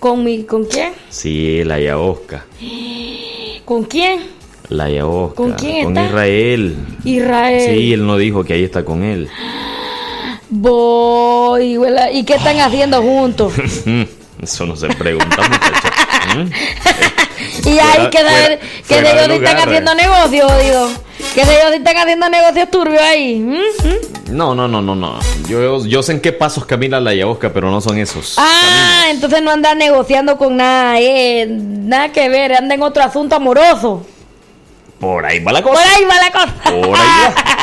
[0.00, 0.94] ¿Con, mi, ¿Con quién?
[1.10, 2.46] Sí, la Yaosca.
[3.66, 4.20] ¿Con quién?
[4.70, 5.34] La Yaosca.
[5.34, 6.76] ¿Con quién Con Israel.
[7.04, 7.70] Israel.
[7.76, 9.28] Sí, él no dijo que ahí está con él.
[10.48, 11.78] Voy,
[12.14, 13.52] ¿y qué están haciendo juntos?
[14.42, 16.50] Eso no se pregunta, muchachos.
[17.64, 20.88] y ahí que de, que ellos están haciendo negocios, digo.
[21.34, 23.38] Que de ellos están haciendo negocios turbios ahí.
[24.30, 25.18] No, no, no, no, no.
[25.48, 28.34] Yo, yo sé en qué pasos camina la Yabosca, pero no son esos.
[28.38, 33.36] Ah, entonces no andan negociando con nada, eh, nada que ver, anda en otro asunto
[33.36, 34.06] amoroso.
[34.98, 35.82] Por ahí va la cosa.
[35.82, 36.54] Por ahí va la cosa.
[36.64, 37.56] Por ahí va.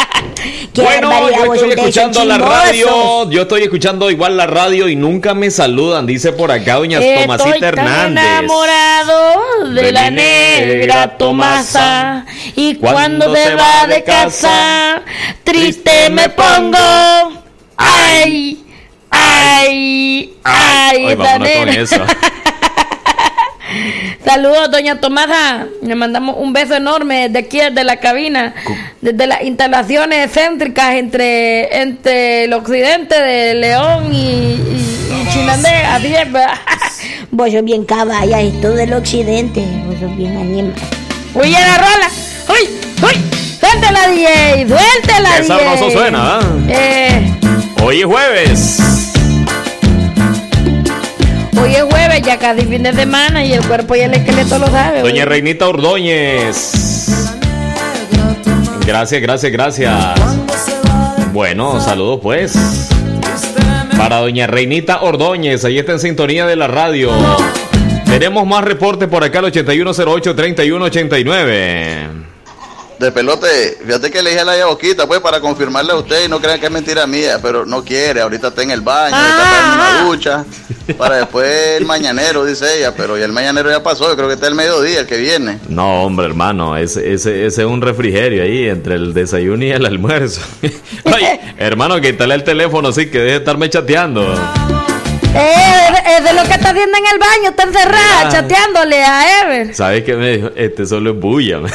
[0.75, 3.29] bueno, yo estoy escuchando la radio.
[3.29, 6.05] Yo estoy escuchando igual la radio y nunca me saludan.
[6.05, 8.23] Dice por acá doña Tomasita Hernández.
[8.23, 12.25] enamorado de, la negra Tomasa.
[12.55, 15.01] Y cuando se va de casa,
[15.43, 16.77] triste me pongo.
[17.77, 18.65] Ay,
[19.09, 21.85] ay, ay, la negra.
[24.23, 25.67] Saludos, doña Tomasa.
[25.81, 28.53] Le mandamos un beso enorme de aquí, desde la cabina,
[29.01, 35.69] desde las instalaciones céntricas entre, entre el occidente de León y, y, Chinandé.
[35.69, 36.27] Así es,
[37.31, 39.63] Vos sos bien caballa, esto del occidente.
[39.85, 40.73] Vos sos bien animal.
[41.33, 42.09] Uy, la rola.
[42.49, 42.69] Uy,
[43.03, 43.37] uy.
[43.59, 44.67] Suéltela, DJ.
[44.67, 47.33] Suéltela, Qué sabroso suena, ¿eh?
[47.83, 48.96] Hoy es jueves.
[51.61, 54.67] Hoy es jueves, ya casi fin de semana y el cuerpo y el esqueleto lo
[54.67, 55.01] sabe.
[55.01, 57.07] Doña Reinita Ordóñez.
[58.85, 59.93] Gracias, gracias, gracias.
[61.33, 62.53] Bueno, saludos pues.
[63.97, 67.11] Para doña Reinita Ordóñez, ahí está en sintonía de la radio.
[68.05, 72.36] Tenemos más reportes por acá al 8108-3189
[72.99, 76.29] de pelote, fíjate que le dije a la boquita, pues, para confirmarle a usted y
[76.29, 79.59] no crean que es mentira mía, pero no quiere, ahorita está en el baño, está
[79.59, 80.45] en una ducha,
[80.97, 84.35] para después el mañanero, dice ella, pero ya el mañanero ya pasó, yo creo que
[84.35, 85.59] está el mediodía, el que viene.
[85.69, 89.85] No, hombre, hermano, ese, ese, ese es un refrigerio ahí, entre el desayuno y el
[89.85, 90.41] almuerzo.
[91.03, 94.25] Oye, hermano, quítale el teléfono, sí, que deje de estarme chateando.
[95.37, 99.75] Eh, es de lo que está haciendo en el baño, está encerrada, chateándole a Ever.
[99.75, 100.49] ¿Sabes qué me dijo?
[100.55, 101.59] Este solo es bulla.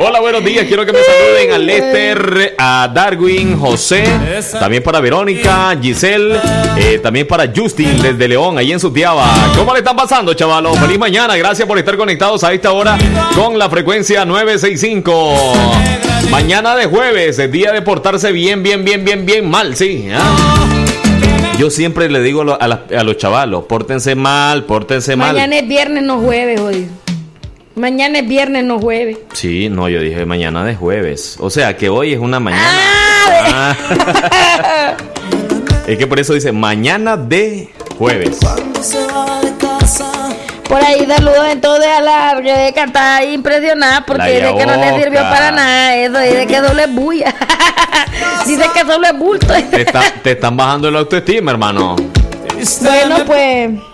[0.00, 0.66] Hola, buenos días.
[0.66, 4.04] Quiero que me saluden a Lester, a Darwin, José,
[4.58, 6.40] también para Verónica, Giselle,
[6.76, 9.24] eh, también para Justin desde León, ahí en Sutiaba.
[9.56, 10.78] ¿Cómo le están pasando, chavalos?
[10.80, 11.36] Feliz mañana.
[11.36, 12.98] Gracias por estar conectados a esta hora
[13.36, 15.52] con la frecuencia 965.
[16.30, 20.08] Mañana de jueves, el día de portarse bien, bien, bien, bien, bien mal, sí.
[20.12, 20.63] ¿ah?
[21.58, 25.34] Yo siempre le digo a, los chavalos, pórtense mal, pórtense mal.
[25.34, 26.88] Mañana es viernes, no jueves hoy.
[27.76, 29.18] Mañana es viernes, no jueves.
[29.32, 31.36] Sí, no, yo dije mañana de jueves.
[31.40, 32.62] O sea, que hoy es una mañana.
[32.66, 34.96] Ah, ah.
[35.86, 38.38] es que por eso dice mañana de jueves.
[40.68, 45.20] Por ahí saludos entonces a la Rebeca, está impresionada porque dice que no le sirvió
[45.20, 47.34] para nada eso, dice que solo es bulla.
[48.46, 49.46] dice que solo es bulto.
[49.46, 49.84] te,
[50.22, 51.96] te están bajando el autoestima, hermano.
[52.82, 53.93] Bueno, pues...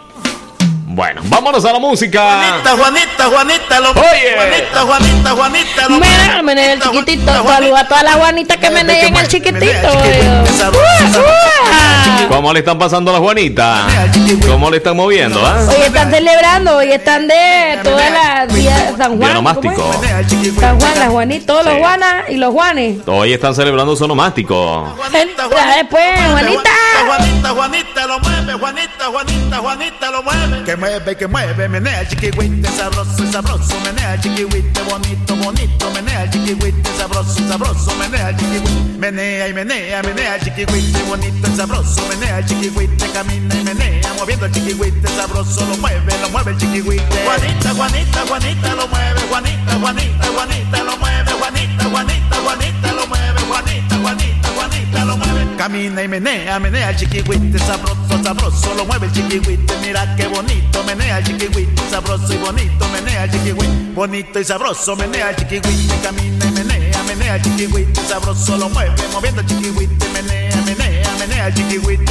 [0.93, 2.21] Bueno, vámonos a la música.
[2.21, 4.35] Juanita, Juanita, Juanita, lo Oye.
[4.35, 7.33] Juanita, Juanita, Juanita, lo Mira, menea el chiquitito.
[7.33, 9.89] Saluda a todas las Juanitas que meneen el chiquitito.
[12.29, 13.87] ¿Cómo le están pasando a la Juanita?
[14.49, 15.41] ¿Cómo le están moviendo?
[15.45, 15.65] Ah?
[15.69, 19.31] Hoy están celebrando, hoy están de todas las días San Juan.
[19.31, 20.01] Sonomástico.
[20.59, 22.97] San Juan, las Juanitas, todos los Juanas y los Juanes.
[23.07, 24.93] Hoy están celebrando sonomástico.
[25.13, 26.71] Ya después, Juanita.
[27.07, 28.21] Juanita, Juanita, lo
[28.57, 30.65] mueve, Juanita, Juanita, Juanita, lo mueve.
[30.65, 36.23] Que mueve, que mueve, menea el chiquihuite, sabroso, sabroso, menea el chiquihuite, bonito, bonito, menea
[36.25, 42.03] el chiquihuite, sabroso, sabroso, menea el chiquihuite, menea y menea, menea el chiquihuite, bonito sabroso,
[42.09, 46.59] menea el chiquihuite, camina y menea, moviendo el chiquihuite, sabroso, lo mueve, lo mueve el
[46.59, 47.05] chiquihuite.
[47.25, 53.30] Juanita, Juanita, Juanita, lo mueve, Juanita, Juanita, Juanita, lo mueve, Juanita, Juanita, Juanita, lo mueve,
[55.57, 60.83] Camina y menea, menea el chiquihuite, sabroso, sabroso, lo mueve el chiquihuite, mira qué bonito,
[60.85, 65.95] menea el chiquihuite, sabroso y bonito, menea el chiquihuite, bonito y sabroso, menea el chiquihuite,
[66.03, 71.47] camina y menea, menea el chiquihuite, sabroso, lo mueve, moviendo el chiquihuite, menea, menea, menea
[71.49, 72.11] el chiquihuite.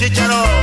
[0.00, 0.59] Chicharo.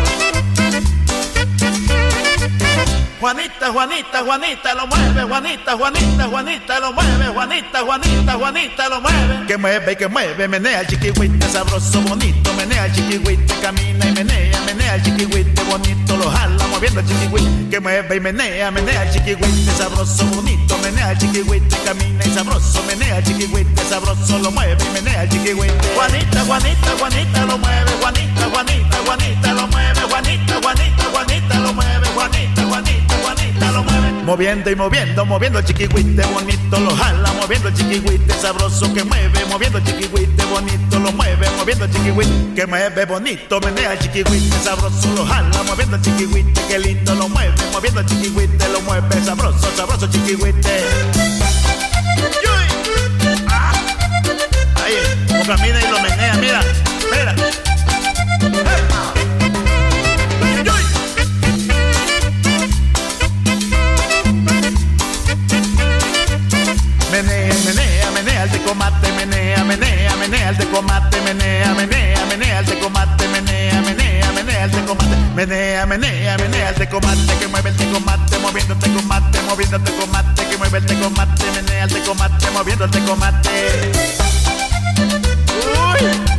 [3.20, 9.46] Juanita, Juanita, Juanita lo mueve, Juanita, Juanita, Juanita lo mueve, Juanita, Juanita, Juanita lo mueve.
[9.48, 14.62] Que mueve, que mueve, menea el chiquihuite, sabroso, bonito, menea el chiquihuite, camina y menea,
[14.68, 17.70] menea el chiquihuite, bonito, lo jala, moviendo el chiquihuite.
[17.72, 22.84] Que mueve y menea, menea el chiquihuite, sabroso, bonito, menea el chiquihuite, camina y sabroso,
[22.84, 25.74] menea el chiquihuite, sabroso, lo mueve y menea el chiquihuite.
[25.96, 32.08] Juanita, Juanita, Juanita lo mueve, Juanita, Juanita, Juanita lo mueve, Juanita, Juanita, Juanita lo mueve,
[32.14, 33.07] Juanita, Juanita, Juanita
[34.28, 39.46] Moviendo y moviendo, moviendo el chiquihuite, bonito lo jala, moviendo el chiquihuite, sabroso que mueve,
[39.50, 44.60] moviendo el chiquihuite, bonito lo mueve, moviendo el chiquihuite, que mueve bonito, menea el chiquihuite,
[44.64, 49.24] sabroso lo jala, moviendo el chiquihuite, que lindo lo mueve, moviendo el chiquihuite, lo mueve,
[49.24, 50.84] sabroso, sabroso chiquihuite.
[53.48, 53.72] Ah,
[54.84, 56.62] ahí, camina y lo menea, mira,
[57.12, 57.47] mira.
[70.48, 76.38] menea el tecomate, menea, menea, menea el tecomate, menea, menea, menea el tecomate, menea, menea,
[76.38, 80.78] menea el tecomate, que mueve el tecomate, moviendo el tecomate, moviendo el tecomate, que mueve
[80.78, 83.92] el tecomate, menea el tecomate, moviendo el tecomate.
[85.92, 86.37] Uy.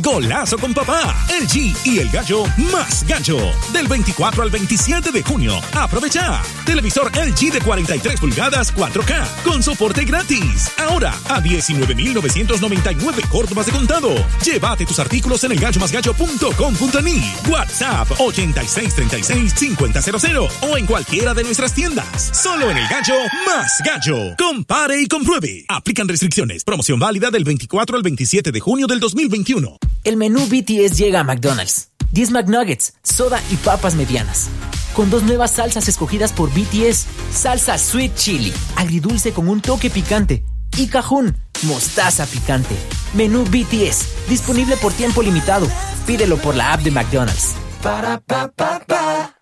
[0.00, 3.38] Golazo con papá, el G y el gallo más gallo.
[3.72, 5.60] Del 24 al 27 de junio.
[5.72, 6.42] Aprovecha.
[6.64, 10.72] Televisor LG de 43 pulgadas 4K con soporte gratis.
[10.78, 14.08] Ahora a 19.999 Córdobas de contado.
[14.44, 17.22] Llévate tus artículos en elgallomasgallo.com.ni.
[17.50, 22.30] WhatsApp 8636-5000 o en cualquiera de nuestras tiendas.
[22.32, 23.14] Solo en el gallo
[23.46, 24.34] más gallo.
[24.38, 25.64] Compare y compruebe.
[25.68, 26.64] Aplican restricciones.
[26.64, 29.78] Promoción válida del 24 al 27 de junio del 2021.
[30.04, 31.88] El menú BTS llega a McDonald's.
[32.12, 34.48] 10 McNuggets, soda y papas medianas.
[34.94, 37.06] Con dos nuevas salsas escogidas por BTS.
[37.32, 40.44] Salsa Sweet Chili, agridulce con un toque picante.
[40.76, 42.76] Y cajún, mostaza picante.
[43.14, 45.66] Menú BTS, disponible por tiempo limitado.
[46.06, 47.54] Pídelo por la app de McDonald's.
[47.82, 49.34] Para pa pa pa.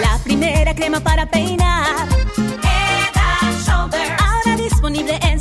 [0.00, 2.08] La primera crema para peinar.
[3.66, 5.38] Ahora disponible en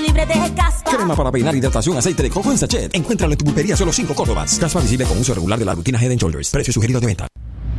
[0.00, 0.90] libre de caspa.
[0.90, 2.94] Crema para peinar, hidratación, aceite de coco en sachet.
[2.94, 4.58] Encuéntralo en tu pulpería solo 5 Córdobas.
[4.58, 6.50] Caspa visible con uso regular de la rutina Head Shoulders.
[6.50, 7.28] Precio sugerido de venta.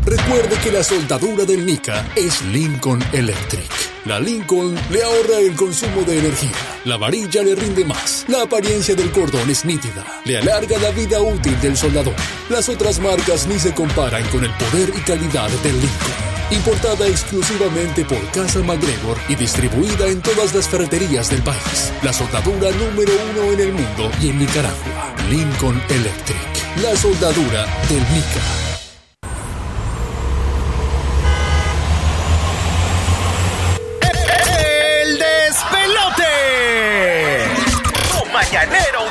[0.06, 3.94] Recuerde que la soldadura del Nica es Lincoln Electric.
[4.06, 6.52] La Lincoln le ahorra el consumo de energía.
[6.84, 8.26] La varilla le rinde más.
[8.28, 10.06] La apariencia del cordón es nítida.
[10.26, 12.16] Le alarga la vida útil del soldador.
[12.50, 18.06] Las otras marcas ni se comparan con el poder y calidad del Lincoln importada exclusivamente
[18.06, 21.92] por Casa MacGregor y distribuida en todas las ferreterías del país.
[22.02, 25.16] La soldadura número uno en el mundo y en Nicaragua.
[25.30, 26.38] Lincoln Electric.
[26.82, 28.64] La soldadura del Nica.
[38.34, 39.03] Mañanero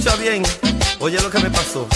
[0.00, 0.42] Escucha bien,
[1.00, 1.86] oye lo que me pasó.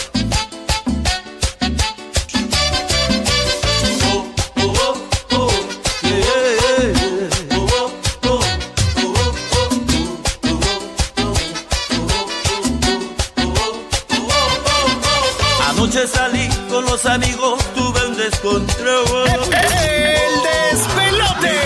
[15.66, 19.28] Anoche salí con los amigos, tuve un descontrol.
[19.44, 21.56] El despelote.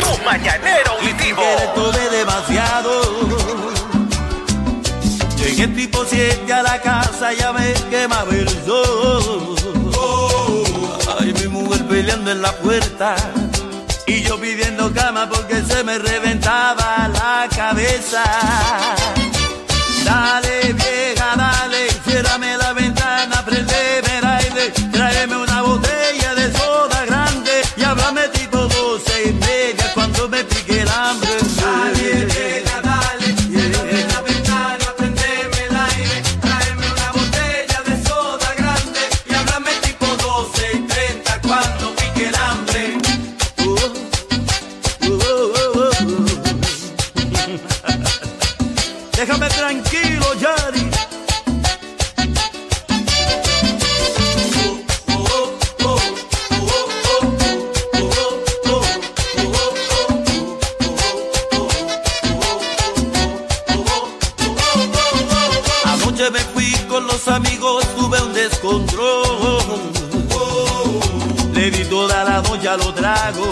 [0.00, 1.42] Tu mañanero auditivo.
[6.22, 9.56] 7 a la casa, ya me quemaba el sol.
[11.18, 13.16] Ay, mi mujer peleando en la puerta.
[14.06, 18.22] Y yo pidiendo cama porque se me reventaba la cabeza.
[20.04, 20.61] Dale,
[72.76, 73.48] los tragos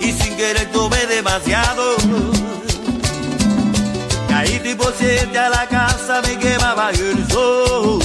[0.00, 1.96] y sin querer tomé demasiado.
[4.28, 8.00] Caí tipo siete a la casa, me quemaba el sol.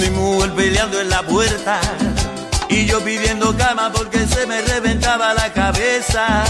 [0.00, 1.80] Mi mujer peleando en la puerta
[2.68, 6.44] y yo pidiendo cama porque se me reventaba la cabeza.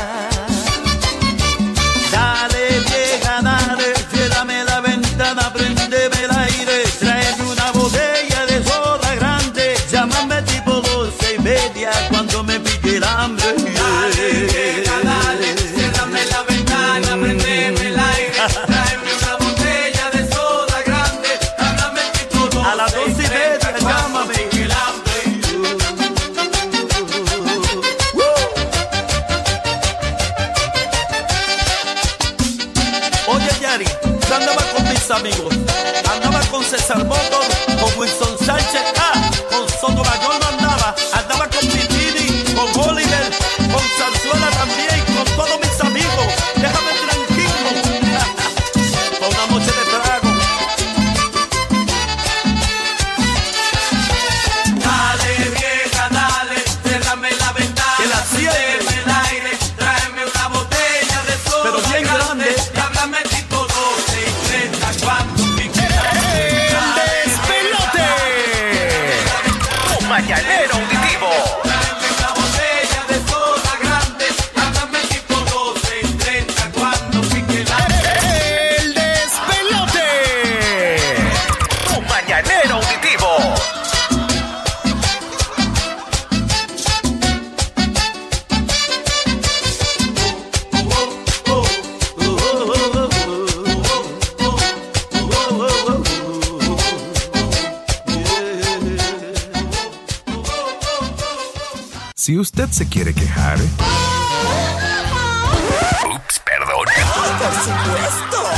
[35.15, 35.55] Amigos,
[36.13, 37.45] andaba con César Motor,
[37.81, 38.34] con Wilson
[102.65, 103.59] usted se quiere quejar,
[106.07, 106.87] Ups, perdón.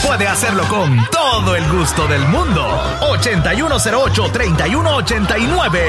[0.06, 2.62] Puede hacerlo con todo el gusto del mundo.
[3.00, 5.80] 8108-3189.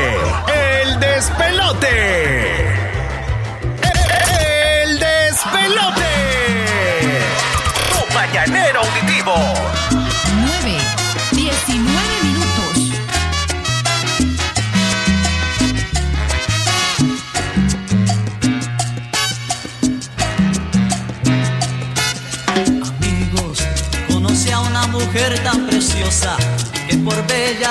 [0.53, 2.65] El despelote.
[4.81, 6.02] El despelote.
[7.91, 9.35] Tu mañanero auditivo.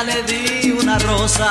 [0.03, 1.51] Le di una rosa.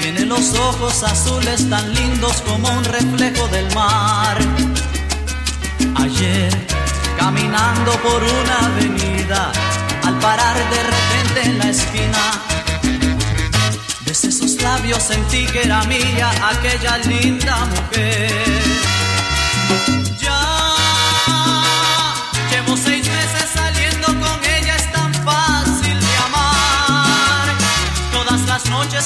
[0.00, 4.36] Tiene los ojos azules tan lindos como un reflejo del mar.
[5.96, 6.52] Ayer,
[7.18, 9.52] caminando por una avenida,
[10.04, 12.24] al parar de repente en la esquina,
[14.04, 18.58] desde sus labios sentí que era mía aquella linda mujer.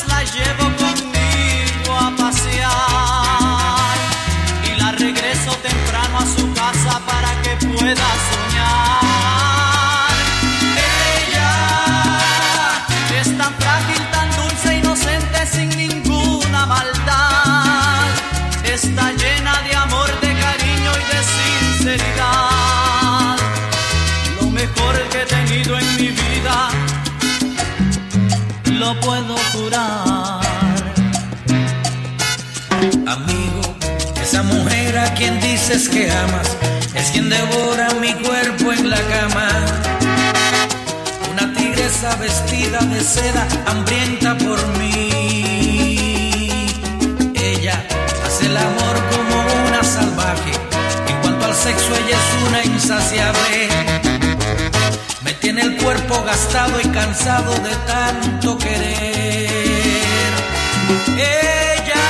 [0.08, 3.96] La llevo conmigo a pasear
[4.64, 10.12] y la regreso temprano a su casa para que pueda soñar.
[11.26, 11.52] Ella
[13.20, 18.06] es tan frágil, tan dulce, inocente, sin ninguna maldad.
[18.64, 23.36] Está llena de amor, de cariño y de sinceridad.
[24.40, 26.56] Lo mejor que he tenido en mi vida,
[28.80, 29.36] lo puedo
[33.06, 33.62] Amigo,
[34.22, 36.56] esa mujer a quien dices que amas
[36.94, 39.48] es quien devora mi cuerpo en la cama.
[41.32, 45.08] Una tigresa vestida de seda, hambrienta por mí.
[47.34, 47.82] Ella
[48.26, 50.52] hace el amor como una salvaje.
[51.08, 54.01] En cuanto al sexo, ella es una insaciable.
[55.54, 60.32] Tiene el cuerpo gastado y cansado de tanto querer.
[61.08, 62.04] Ella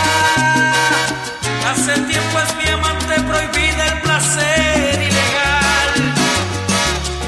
[1.69, 6.15] hace tiempo es mi amante prohibida el placer ilegal.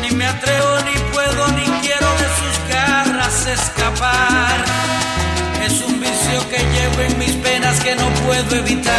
[0.02, 4.64] Ni me atrevo, ni puedo, ni quiero de sus garras escapar.
[5.66, 8.94] Es un vicio que llevo en mis penas que no puedo evitar.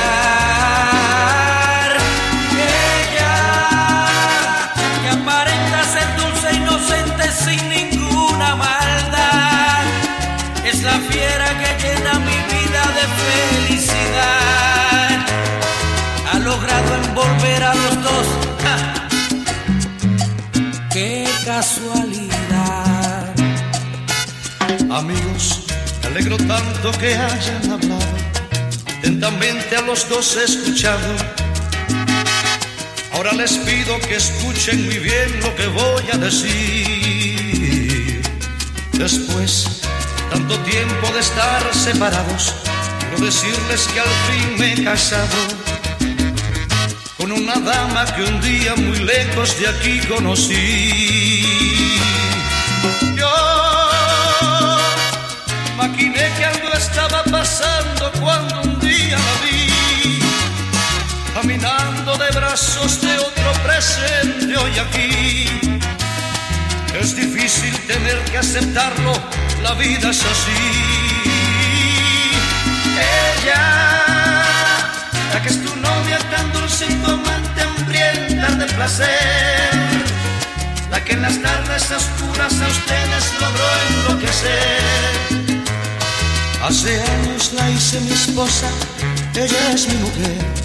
[24.96, 25.60] Amigos,
[26.02, 28.00] me alegro tanto que hayan hablado.
[28.98, 31.18] Atentamente a los dos he escuchado.
[33.12, 38.22] Ahora les pido que escuchen muy bien lo que voy a decir.
[38.94, 39.82] Después,
[40.30, 42.54] tanto tiempo de estar separados,
[43.02, 45.36] quiero decirles que al fin me he casado
[47.18, 51.44] con una dama que un día muy lejos de aquí conocí.
[53.18, 53.65] Yo
[56.88, 60.20] estaba pasando cuando un día la vi,
[61.34, 65.45] caminando de brazos de otro presente hoy aquí.
[66.99, 69.14] Es difícil tener que aceptarlo,
[69.64, 70.64] la vida es así.
[73.22, 73.66] Ella,
[75.34, 79.86] la que es tu novia tan dulce y tu amante hambrienta de placer
[80.91, 85.55] la que en las tardes oscuras a ustedes logró enloquecer.
[86.68, 88.68] Hace años la hice mi esposa,
[89.36, 90.65] ella es mi mujer.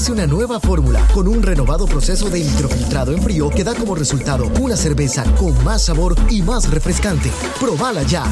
[0.00, 3.94] Ofrece una nueva fórmula con un renovado proceso de microfiltrado en frío que da como
[3.94, 7.30] resultado una cerveza con más sabor y más refrescante.
[7.60, 8.24] Probala ya.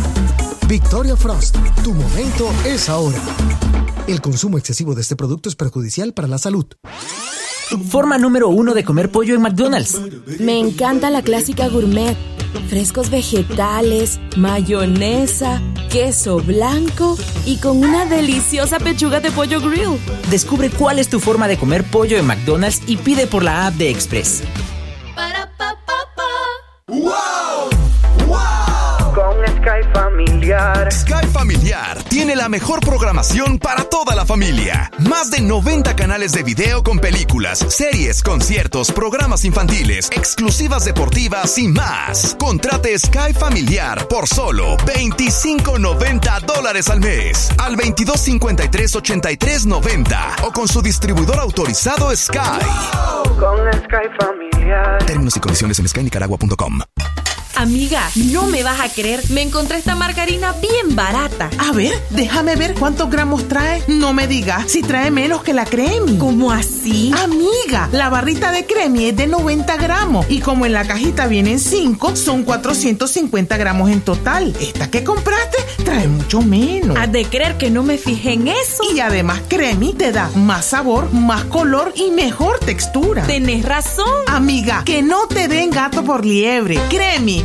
[0.66, 3.20] Victoria Frost, tu momento es ahora.
[4.07, 6.65] El consumo excesivo de este producto es perjudicial para la salud.
[7.90, 10.01] Forma número uno de comer pollo en McDonald's.
[10.40, 12.16] Me encanta la clásica gourmet.
[12.70, 19.98] Frescos vegetales, mayonesa, queso blanco y con una deliciosa pechuga de pollo grill.
[20.31, 23.74] Descubre cuál es tu forma de comer pollo en McDonald's y pide por la app
[23.74, 24.43] de Express.
[31.39, 32.02] Familiar.
[32.09, 34.90] Tiene la mejor programación para toda la familia.
[35.09, 41.69] Más de 90 canales de video con películas, series, conciertos, programas infantiles, exclusivas deportivas y
[41.69, 42.35] más.
[42.40, 47.52] Contrate Sky Familiar por solo 25.90 dólares al mes.
[47.59, 52.39] Al 2253-8390 o con su distribuidor autorizado Sky.
[53.39, 55.06] Con Sky Familiar.
[55.06, 56.81] Términos y condiciones en skynicaragua.com.
[57.59, 59.21] Amiga, no me vas a creer.
[59.31, 61.51] Me encontré esta margarina bien barata.
[61.59, 63.83] A ver, déjame ver cuántos gramos trae.
[63.89, 66.19] No me digas si trae menos que la cremi.
[66.19, 67.13] ¿Cómo así?
[67.21, 71.59] Amiga, la barrita de cremi es de 90 gramos y como en la cajita vienen
[71.59, 74.55] 5, son 450 gramos en total.
[74.61, 76.97] Esta que compraste trae mucho menos.
[76.97, 78.85] Has de creer que no me fijé en eso.
[78.95, 83.25] Y además cremi te da más sabor, más color y mejor textura.
[83.25, 84.07] Tenés razón.
[84.29, 86.79] Amiga, que no te den gato por liebre.
[86.89, 87.45] Cremi,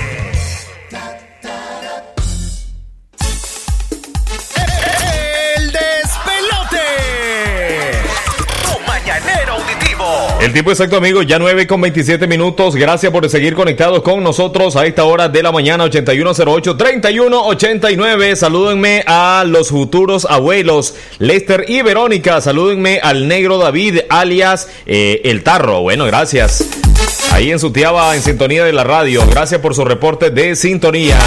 [10.41, 12.75] El tiempo exacto, amigos, ya 9 con 27 minutos.
[12.75, 18.35] Gracias por seguir conectados con nosotros a esta hora de la mañana, 8108-3189.
[18.35, 22.41] Salúdenme a los futuros abuelos, Lester y Verónica.
[22.41, 25.83] Salúdenme al negro David, alias eh, El Tarro.
[25.83, 26.67] Bueno, gracias.
[27.31, 29.23] Ahí en su tiaba, en sintonía de la radio.
[29.27, 31.19] Gracias por su reporte de sintonía.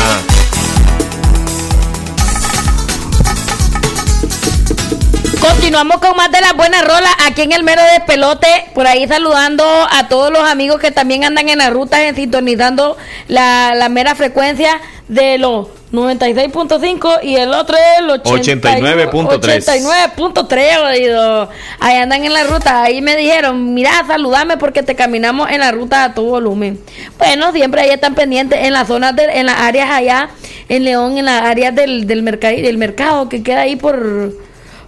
[5.74, 8.46] Continuamos con más de las buenas rolas aquí en el mero despelote.
[8.74, 12.96] Por ahí saludando a todos los amigos que también andan en la ruta, sintonizando
[13.26, 19.64] la, la mera frecuencia de los 96.5 y el otro es el 89.3.
[19.64, 21.48] 89.3, oído.
[21.80, 22.84] Ahí andan en la ruta.
[22.84, 26.78] Ahí me dijeron, mira, saludame porque te caminamos en la ruta a todo volumen.
[27.18, 30.28] Bueno, siempre ahí están pendientes en las zonas, de, en las áreas allá,
[30.68, 34.34] en León, en las áreas del, del, mercado, del mercado que queda ahí por,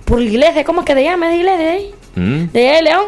[0.06, 0.64] por la iglesia.
[0.64, 1.94] ¿Cómo es que se llama esa iglesia ahí?
[2.14, 2.52] ¿Mm?
[2.52, 3.04] De ahí, León.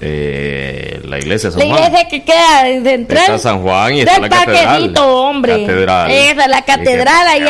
[0.00, 3.22] Eh, la iglesia de San La iglesia que queda de entrar.
[3.22, 4.94] Está San Juan y está la catedral.
[4.98, 5.60] hombre.
[5.66, 6.10] Catedral.
[6.10, 7.42] Esa, la catedral, ahí,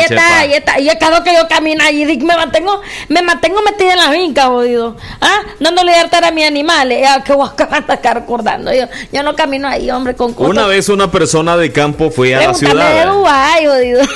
[0.00, 0.80] está, ahí está.
[0.80, 4.46] Y cada vez que yo camino allí, me mantengo, me mantengo metida en la finca,
[4.46, 4.96] jodido.
[5.20, 5.40] ¿Ah?
[5.60, 7.04] Dándole hartar a mis animales.
[7.08, 8.72] Ah, que voy a estar recordando.
[8.72, 10.50] Yo, yo no camino ahí, hombre, con cosas.
[10.50, 13.06] Una vez una persona de campo fue a la de ciudad.
[13.12, 14.02] Dubái, jodido.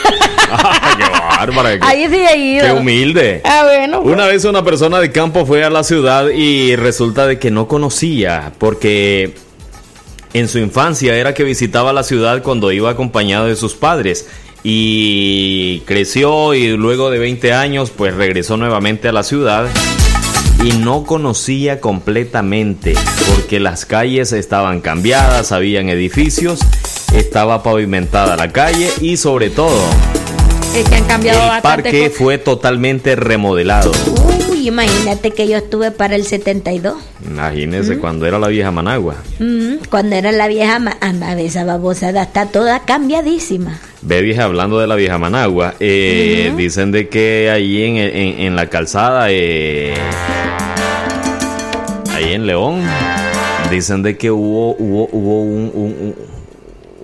[0.97, 1.05] Qué
[1.39, 1.79] bárbara.
[1.79, 2.65] qué- Ahí sí he ido.
[2.67, 3.41] Qué humilde.
[3.45, 4.03] Ah, bueno.
[4.03, 4.15] pues.
[4.15, 7.66] Una vez una persona de campo fue a la ciudad y resulta de que no
[7.67, 9.35] conocía porque
[10.33, 14.27] en su infancia era que visitaba la ciudad cuando iba acompañado de sus padres
[14.63, 19.69] y creció y luego de 20 años pues regresó nuevamente a la ciudad
[20.65, 22.95] y no conocía completamente
[23.29, 26.61] porque las calles estaban cambiadas, habían edificios,
[27.15, 29.81] estaba pavimentada la calle y sobre todo
[30.75, 33.93] Es que han cambiado el parque fue totalmente remodelado.
[34.67, 36.97] Uy, imagínate que yo estuve para el 72.
[37.25, 38.01] Imagínese ¿Mm?
[38.01, 39.15] cuando era la vieja Managua.
[39.39, 43.79] Mm, cuando era la vieja, ma- anda, esa babosada está toda cambiadísima.
[44.03, 45.75] Ve vieja hablando de la vieja Managua.
[45.79, 46.53] eh.
[46.57, 49.95] Dicen de que ahí en, en- en la calzada, eh,
[52.13, 52.83] ahí en León,
[53.71, 56.15] dicen de que hubo, hubo, hubo un, un-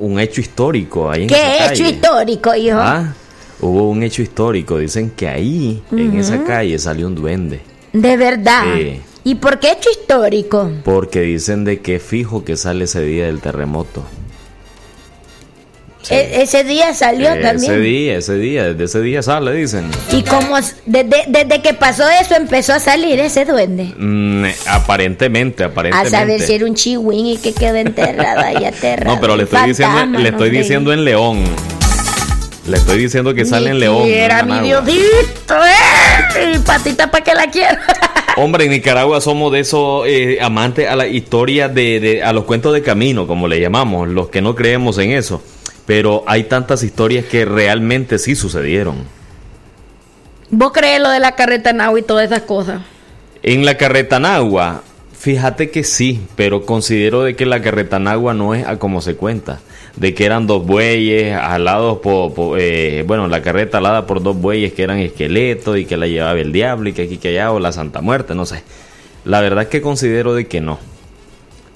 [0.00, 1.90] un- un hecho histórico ahí en esa ¿Qué hecho calle.
[1.90, 2.78] histórico, hijo?
[2.80, 3.14] Ah,
[3.62, 4.76] hubo un hecho histórico.
[4.78, 7.60] Dicen que ahí, en esa calle, salió un duende.
[7.94, 8.64] De verdad.
[8.76, 9.00] Sí.
[9.24, 10.70] ¿Y por qué hecho histórico?
[10.84, 14.04] Porque dicen de que fijo que sale ese día del terremoto.
[16.10, 17.82] E- ese día salió Ese también.
[17.82, 19.88] día, ese día, desde ese día sale, dicen.
[20.10, 23.94] Y como desde, desde que pasó eso empezó a salir ese duende.
[23.96, 26.10] Mm, aparentemente, A aparentemente.
[26.18, 29.14] saber si era un chihuín y que quedó enterrado ahí aterrado.
[29.14, 31.44] No, pero le estoy diciendo, le estoy diciendo en León.
[32.66, 33.98] Le estoy diciendo que sale en León.
[33.98, 34.60] no en Era mi.
[34.60, 36.60] Diosito, eh.
[36.64, 37.80] Patita para que la quiera.
[38.36, 42.44] Hombre, en Nicaragua somos de esos eh, amantes a la historia de, de- a los
[42.44, 45.42] cuentos de camino, como le llamamos, los que no creemos en eso.
[45.86, 49.04] Pero hay tantas historias que realmente sí sucedieron.
[50.50, 52.80] ¿Vos crees lo de la carreta Nau y todas esas cosas?
[53.42, 54.82] En la Carretanagua,
[55.18, 59.60] fíjate que sí, pero considero de que la Carretanagua no es a como se cuenta.
[59.96, 64.36] De que eran dos bueyes alados por, por, eh, bueno, la carreta alada por dos
[64.36, 67.52] bueyes que eran esqueletos y que la llevaba el diablo y que aquí que allá
[67.52, 68.62] o la Santa Muerte, no sé.
[69.24, 70.78] La verdad es que considero de que no.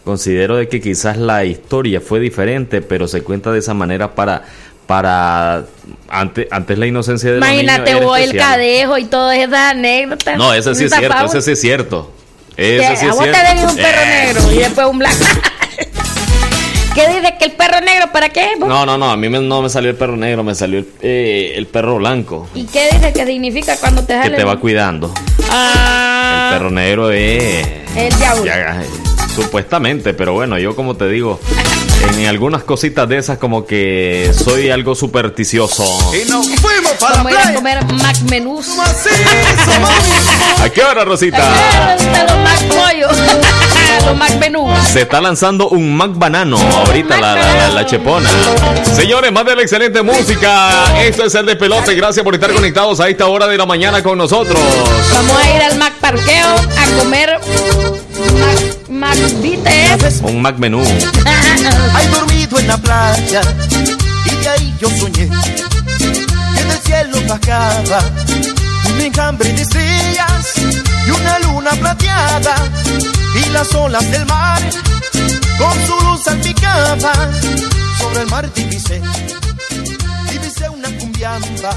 [0.05, 4.45] Considero de que quizás la historia fue diferente, pero se cuenta de esa manera para
[4.87, 5.65] para
[6.09, 10.39] antes, antes la inocencia de los Imagínate niños vos el cadejo y todas esas anécdotas.
[10.39, 12.13] No, ese sí es cierto, ese sí es cierto.
[12.57, 13.41] Ese sí a es vos cierto.
[13.41, 15.25] te venía un perro Eh, negro y después un blanco.
[16.97, 18.53] ¿Qué dice que el perro negro para qué?
[18.59, 18.69] vos?
[18.69, 20.89] No, no, no, a mí me- no me salió el perro negro, me salió el,
[21.03, 24.37] eh, el perro blanco, ¿Y qué dice que significa cuando te que sale?
[24.39, 25.13] te va cuidando.
[25.51, 27.67] Ah, El perro negro es...
[27.97, 28.45] el diablo.
[29.37, 31.39] Supuestamente, pero bueno, yo como te digo,
[32.19, 35.85] en algunas cositas de esas como que soy algo supersticioso.
[36.15, 37.83] Y nos fuimos para Vamos la a ir a playa.
[37.85, 38.69] comer Mac menús.
[40.63, 41.39] ¿A qué hora, Rosita?
[42.27, 43.09] Los Mac pollo.
[44.07, 44.71] Los Mac menús.
[44.93, 48.29] Se está lanzando un Mac Banano ahorita la, la, la- la chepona.
[48.95, 50.71] Señores, más de la excelente música.
[51.03, 51.95] Esto es el de pelote.
[51.95, 54.59] Gracias por estar conectados a esta hora de la mañana con nosotros.
[55.13, 57.39] Vamos a ir al Mac Parqueo a comer
[58.89, 59.17] Mac.
[60.23, 60.83] Un Mac menú.
[61.95, 63.41] Hay dormido en la playa
[64.25, 65.29] y de ahí yo soñé
[66.55, 68.01] que del cielo bajaba
[68.91, 70.53] un enjambre de estrellas
[71.07, 72.55] y una luna plateada
[73.35, 74.63] y las olas del mar
[75.59, 77.13] con su luz salpicaba
[77.99, 79.03] sobre el mar divisé
[80.31, 81.71] divisé una cumbiamba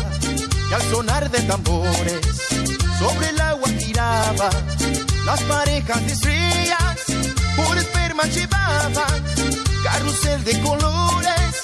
[0.70, 2.20] y al sonar de tambores
[2.99, 4.49] sobre el agua giraba
[5.26, 6.98] las parejas de estrellas
[7.56, 9.24] por esperma llevaban
[9.84, 11.62] carrusel de colores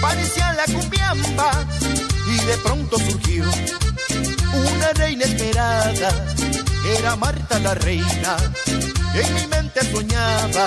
[0.00, 1.50] parecía la cumbiamba
[2.28, 3.44] y de pronto surgió
[4.54, 6.10] una reina esperada.
[6.98, 8.36] Era Marta la reina
[9.14, 10.66] en mi mente soñaba.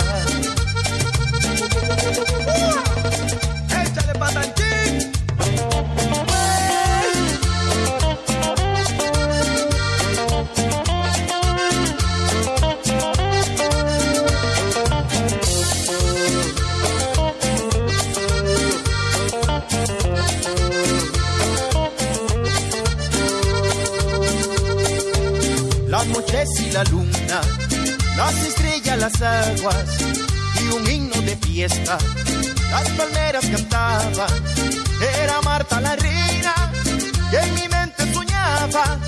[3.84, 4.69] Échale patanchín
[26.30, 27.42] soles y la luna,
[28.16, 29.86] las estrellas, las aguas
[30.62, 31.98] y un himno de fiesta.
[32.72, 34.30] Las palmeras cantaban,
[35.22, 36.54] era Marta la reina,
[37.32, 39.00] y en mi mente soñaba,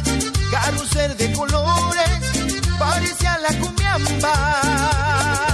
[0.51, 2.19] carrusel de colores,
[2.79, 5.50] parecía la cumbiamba.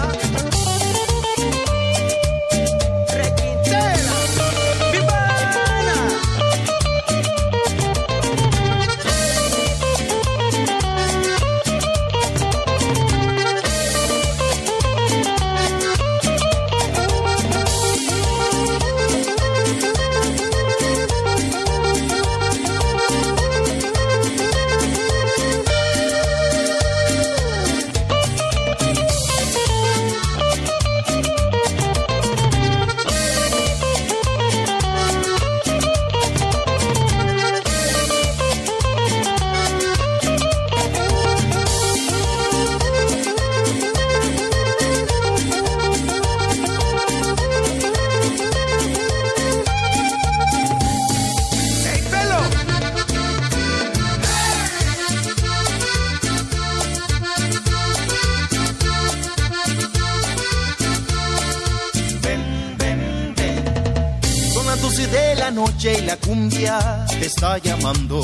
[67.48, 68.22] Está llamando.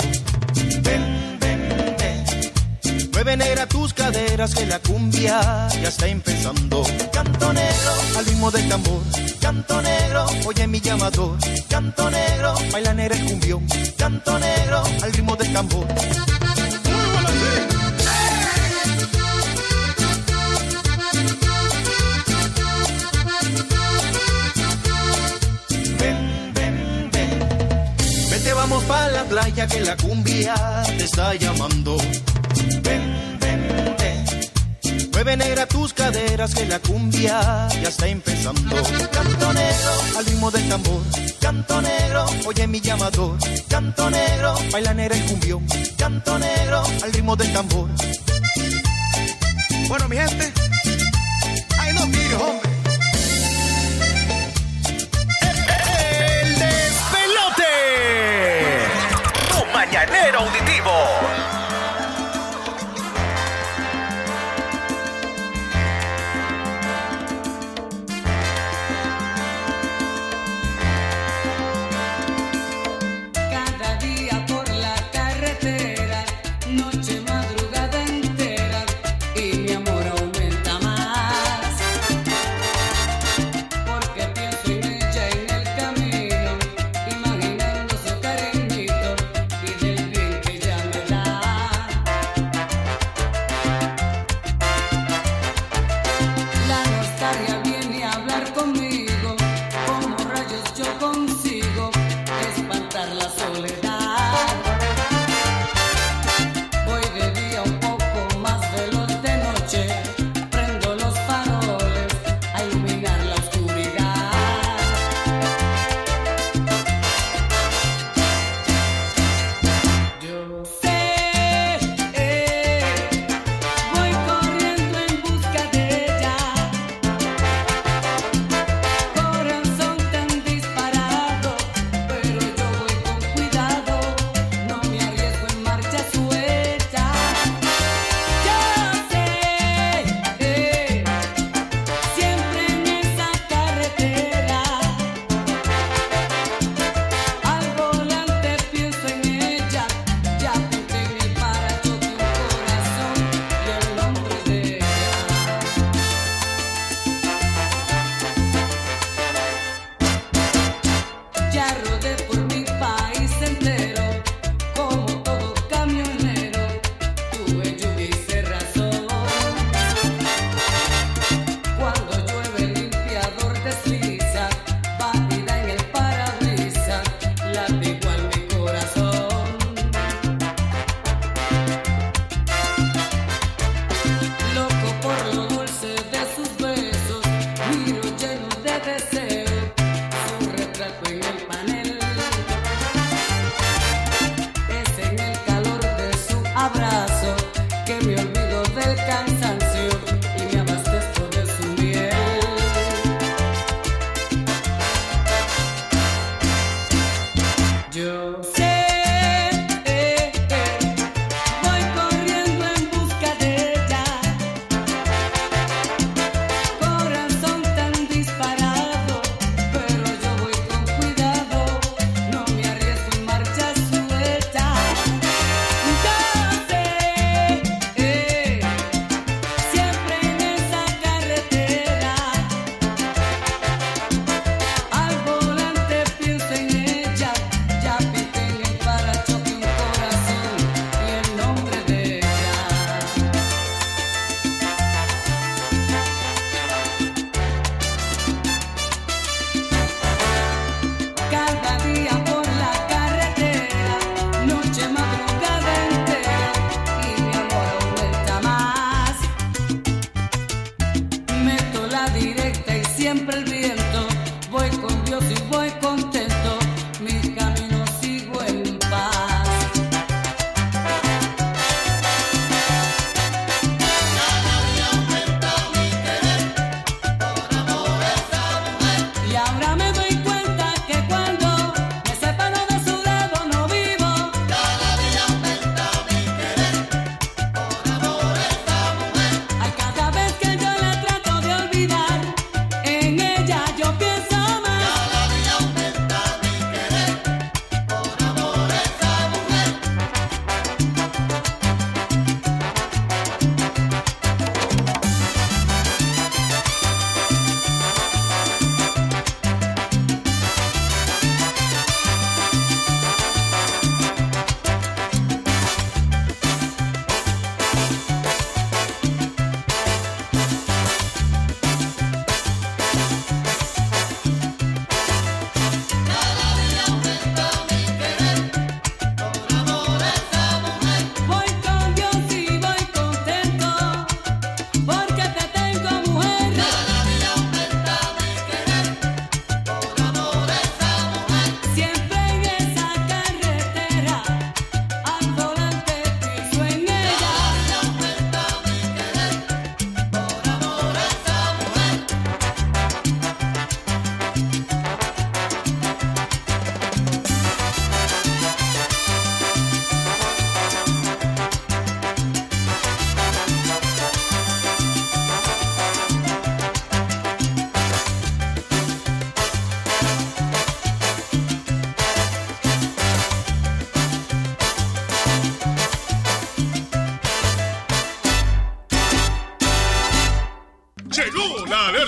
[0.82, 3.12] Ven, ven, ven.
[3.14, 6.84] Mueve negra tus caderas que la cumbia ya está empezando.
[7.12, 9.02] Canto negro al ritmo del tambor.
[9.40, 11.38] Canto negro, oye mi llamador.
[11.70, 13.66] Canto negro, baila negra el cumbión.
[13.98, 15.88] Canto negro al ritmo del tambor.
[29.34, 30.54] Playa que la cumbia
[30.86, 31.98] te está llamando.
[32.84, 35.10] Ven, ven, ven.
[35.12, 38.76] Mueve negra tus caderas que la cumbia ya está empezando.
[39.12, 41.02] Canto negro al ritmo del tambor.
[41.42, 43.38] Canto negro, oye mi llamador.
[43.68, 45.66] Canto negro, baila negra el cumbión.
[45.98, 47.90] Canto negro al ritmo del tambor.
[49.88, 50.54] Bueno, mi gente,
[60.44, 60.73] Mañanero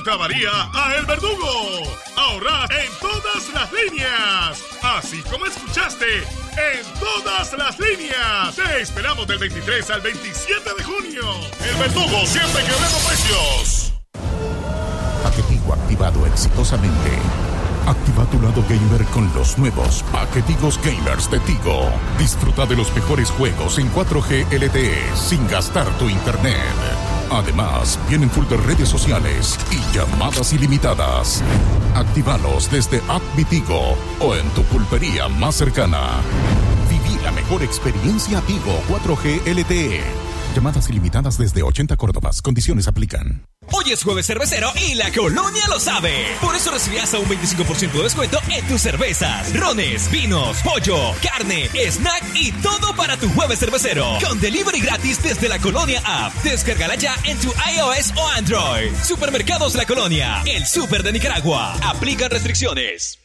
[0.06, 1.82] Santa María a El Verdugo.
[2.16, 4.64] Ahorrar en todas las líneas.
[4.84, 8.56] Así como escuchaste, en todas las líneas.
[8.56, 11.24] Te esperamos del 23 al 27 de junio.
[11.60, 13.94] El Verdugo siempre quebrando precios.
[15.24, 17.12] Paquetigo activado exitosamente.
[17.88, 21.92] Activa tu lado gamer con los nuevos paquetigos gamers de Tigo.
[22.20, 27.05] Disfruta de los mejores juegos en 4G LTE sin gastar tu internet.
[27.32, 31.44] Además, vienen full de redes sociales y llamadas ilimitadas.
[31.96, 36.22] Actívalos desde App Tigo o en tu pulpería más cercana.
[36.90, 40.02] Viví la mejor experiencia Tigo 4G LTE.
[40.56, 42.42] Llamadas ilimitadas desde 80 Córdobas.
[42.42, 43.46] Condiciones aplican.
[43.72, 46.38] Hoy es jueves cervecero y la colonia lo sabe.
[46.42, 51.70] Por eso recibías a un 25% de descuento en tus cervezas, rones, vinos, pollo, carne,
[51.90, 54.18] snack y todo para tu jueves cervecero.
[54.26, 56.34] Con delivery gratis desde la colonia app.
[56.44, 58.92] Descárgala ya en tu iOS o Android.
[59.04, 61.76] Supermercados La Colonia, el super de Nicaragua.
[61.84, 63.25] Aplican restricciones.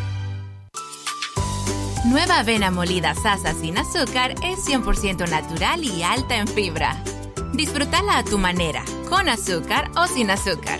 [2.03, 6.95] Nueva avena molida Sasa sin azúcar es 100% natural y alta en fibra.
[7.53, 10.79] Disfrútala a tu manera, con azúcar o sin azúcar.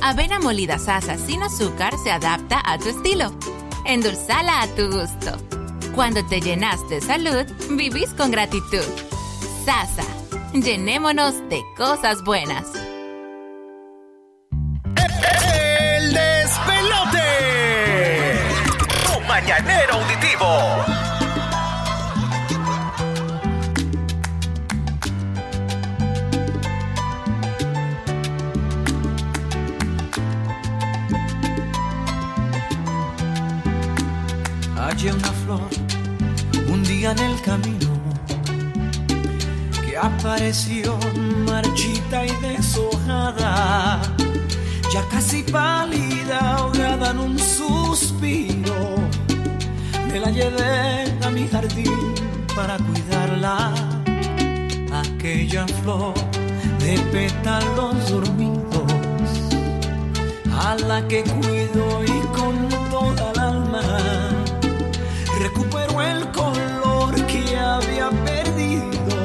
[0.00, 3.32] Avena molida Sasa sin azúcar se adapta a tu estilo.
[3.84, 5.36] Endulzala a tu gusto.
[5.94, 8.84] Cuando te llenas de salud, vivís con gratitud.
[9.66, 10.04] Sasa,
[10.54, 12.85] llenémonos de cosas buenas.
[19.46, 20.46] Mañanero auditivo.
[34.74, 35.60] Hallé una flor
[36.68, 37.92] un día en el camino
[39.84, 40.98] que apareció
[41.46, 44.02] marchita y deshojada,
[44.92, 49.25] ya casi pálida, ahogada en un suspiro.
[50.18, 52.14] La llevé a mi jardín
[52.54, 53.72] para cuidarla,
[54.92, 56.14] aquella flor
[56.80, 58.92] de pétalos dormidos,
[60.50, 63.82] a la que cuido y con toda el alma.
[65.38, 69.18] Recuperó el color que había perdido,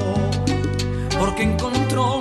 [1.20, 2.21] porque encontró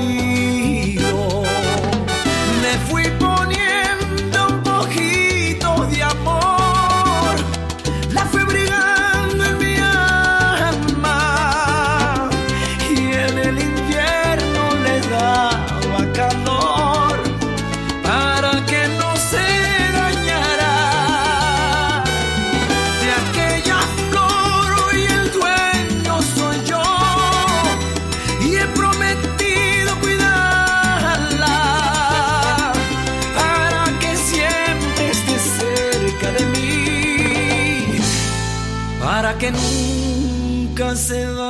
[40.91, 41.40] Nunca se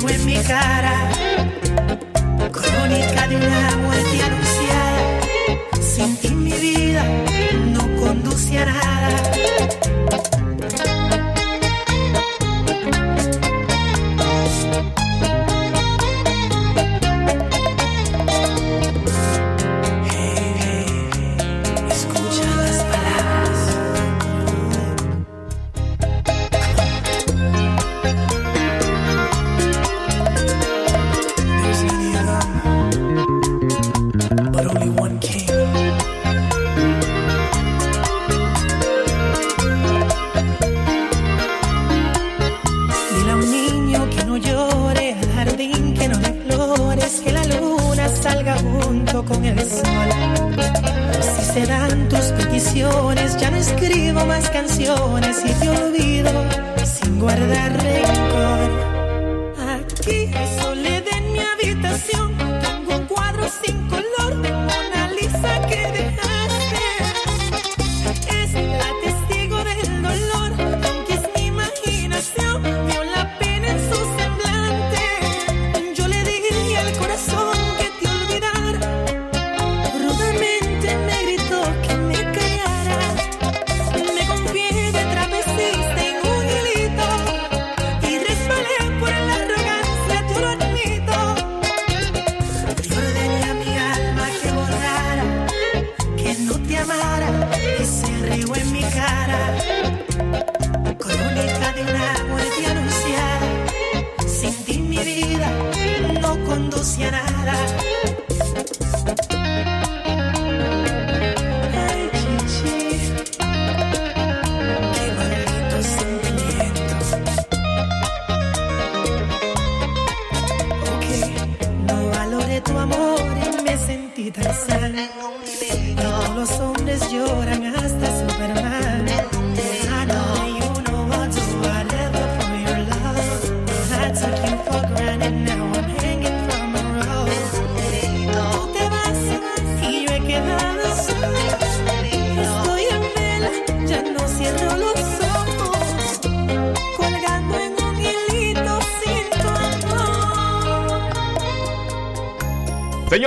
[0.00, 1.10] veo en mi cara.
[2.52, 5.20] Crónica de una muerte anunciada.
[5.80, 7.04] Sin ti mi vida
[7.66, 9.29] no conduce a nada.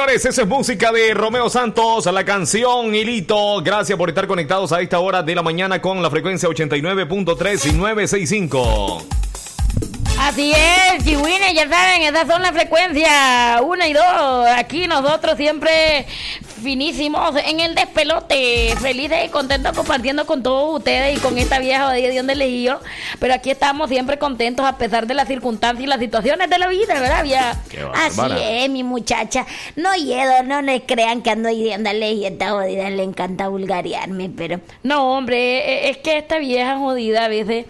[0.03, 3.61] Señores, esa es música de Romeo Santos, la canción Hilito.
[3.63, 7.71] Gracias por estar conectados a esta hora de la mañana con la frecuencia 89.3 y
[7.71, 9.07] 965.
[10.19, 14.03] Así es, chihuines, ya saben, esas son las frecuencias 1 y 2.
[14.57, 16.05] Aquí nosotros siempre
[16.61, 18.75] finísimos en el despelote.
[18.81, 22.79] Felices y contentos compartiendo con todos ustedes y con esta vieja de donde leí yo.
[23.19, 26.67] Pero aquí estamos siempre contentos a pesar de las circunstancias y las situaciones de la
[26.67, 27.23] vida, ¿verdad?
[27.25, 27.61] Ya.
[27.93, 29.45] Así es, mi muchacha.
[29.75, 34.59] No yedo, no le crean que ando yéndole y esta jodida le encanta vulgarearme, pero.
[34.83, 37.65] No, hombre, e, es que esta vieja jodida a veces.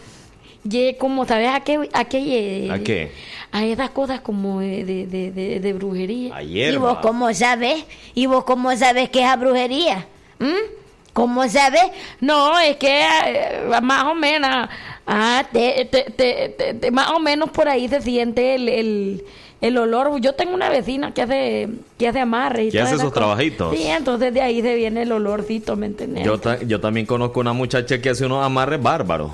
[0.98, 1.90] como, ¿sabes a qué?
[1.94, 2.70] ¿A qué?
[2.72, 3.12] ¿A qué?
[3.54, 6.42] a esas cosas como de, de, de, de brujería.
[6.42, 7.86] ¿Y vos cómo sabes?
[8.16, 10.08] ¿Y vos cómo sabes que es a brujería?
[10.40, 10.82] ¿Mm?
[11.14, 11.84] ¿Cómo sabes?
[12.20, 14.68] No, es que eh, más o menos,
[15.06, 19.24] ah, te, te, te, más o menos por ahí se siente el, el,
[19.64, 20.20] el, olor.
[20.20, 22.66] Yo tengo una vecina que hace que hace amarre.
[22.66, 23.76] Y que hace sus trabajitos.
[23.76, 26.26] Sí, entonces de ahí se viene el olorcito, ¿me entendés?
[26.26, 29.32] Yo, yo también conozco una muchacha que hace unos amarres bárbaros.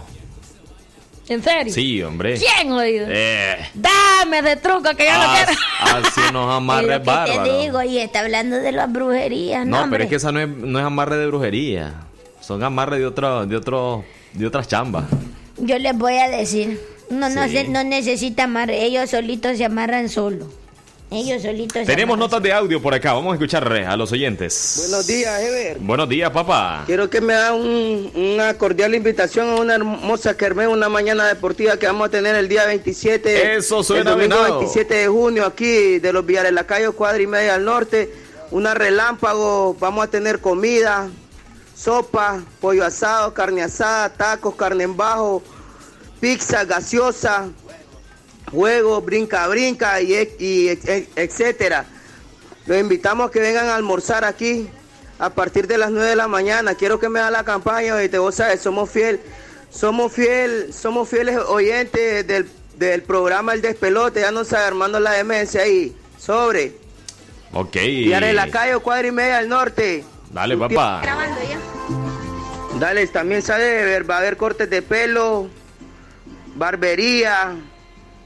[1.30, 1.72] ¿En serio?
[1.72, 2.40] Sí, hombre.
[2.40, 3.06] ¿Quién, oído?
[3.08, 3.58] Eh.
[3.76, 5.52] Dame de truco que yo no quiero.
[5.80, 7.44] Así unos amarres bárbaros.
[7.44, 9.86] te digo, y está hablando de las brujerías, ¿no?
[9.86, 11.94] No, pero es que esa no es, no es amarre de brujería.
[12.42, 14.04] Son amarres de otro, de otro,
[14.34, 15.06] de otras chambas.
[15.58, 16.80] Yo les voy a decir.
[17.10, 18.84] No, no, no necesita amarre.
[18.84, 20.48] Ellos solitos se amarran solo.
[21.12, 21.88] Ellos solitos.
[21.88, 23.14] Tenemos notas de audio por acá.
[23.14, 24.76] Vamos a escuchar a los oyentes.
[24.78, 25.80] Buenos días, Ever.
[25.80, 26.84] Buenos días, papá.
[26.86, 31.88] Quiero que me haga una cordial invitación a una hermosa kermés, una mañana deportiva que
[31.88, 33.56] vamos a tener el día 27.
[33.56, 37.28] Eso suena el domingo 27 de junio aquí de los Villares La Calle, cuadra y
[37.28, 38.14] media al norte.
[38.52, 41.10] Una relámpago, vamos a tener comida,
[41.76, 45.42] sopa, pollo asado, carne asada, tacos, carne en bajo,
[46.20, 47.50] pizza, gaseosa,
[48.52, 50.68] juegos, brinca, brinca y, y
[51.16, 51.86] etcétera.
[52.66, 54.70] Los invitamos a que vengan a almorzar aquí
[55.18, 56.76] a partir de las 9 de la mañana.
[56.76, 59.20] Quiero que me haga la campaña y te vos sabes, somos fiel,
[59.70, 65.12] somos fiel, somos fieles oyentes del, del programa El Despelote, ya no sabe armando la
[65.12, 65.96] demencia ahí.
[66.18, 66.74] Sobre.
[67.54, 67.76] Ok.
[67.78, 70.04] Y en la calle cuadra y media al norte.
[70.32, 71.02] Dale, papá.
[71.02, 72.80] Grabando ya.
[72.80, 75.50] Dale, también sabe, va a haber cortes de pelo,
[76.60, 77.56] barbería,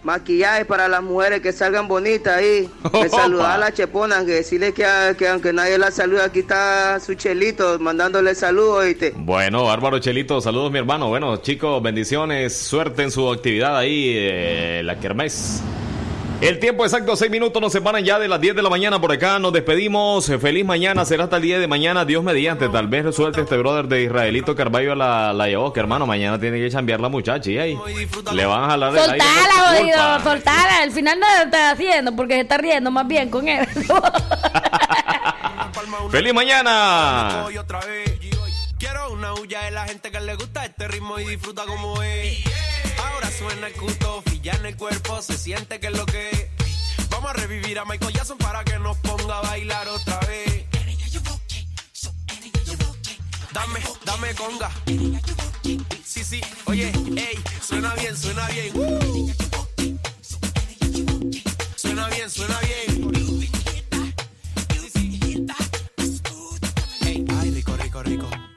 [0.03, 2.69] maquillaje para las mujeres que salgan bonitas ahí.
[2.93, 4.85] Me saluda a la chepona, que decirle que,
[5.17, 8.79] que, aunque nadie la saluda, aquí está su chelito mandándole saludos.
[8.79, 9.13] ¿oíste?
[9.15, 11.07] Bueno, Bárbaro Chelito, saludos mi hermano.
[11.07, 15.61] Bueno, chicos, bendiciones, suerte en su actividad ahí, eh, la Kermés.
[16.43, 19.11] El tiempo exacto, seis minutos, nos separan ya de las 10 de la mañana por
[19.13, 19.39] acá.
[19.39, 20.25] Nos despedimos.
[20.41, 22.03] Feliz mañana, será hasta el día de mañana.
[22.03, 22.67] Dios mediante.
[22.67, 25.71] Tal vez resuelte este brother de Israelito Carballo la, la llevó.
[25.71, 27.49] Que hermano, mañana tiene que cambiar la muchacha.
[27.49, 27.79] Y ahí
[28.33, 30.81] le van a jalar de Soltala, jodido, soltala.
[30.81, 33.65] Al final no lo está haciendo porque se está riendo más bien con él.
[36.11, 37.45] ¡Feliz mañana!
[39.23, 42.43] Una huya de la gente que le gusta este ritmo y disfruta como es.
[42.97, 46.47] Ahora suena el cuto, ya en el cuerpo se siente que es lo que es.
[47.09, 50.65] Vamos a revivir a Michael Jackson para que nos ponga a bailar otra vez.
[53.53, 54.69] Dame, dame conga.
[56.03, 58.73] Sí, sí, oye, ey, suena bien, suena bien.
[61.77, 63.62] Suena bien, suena bien.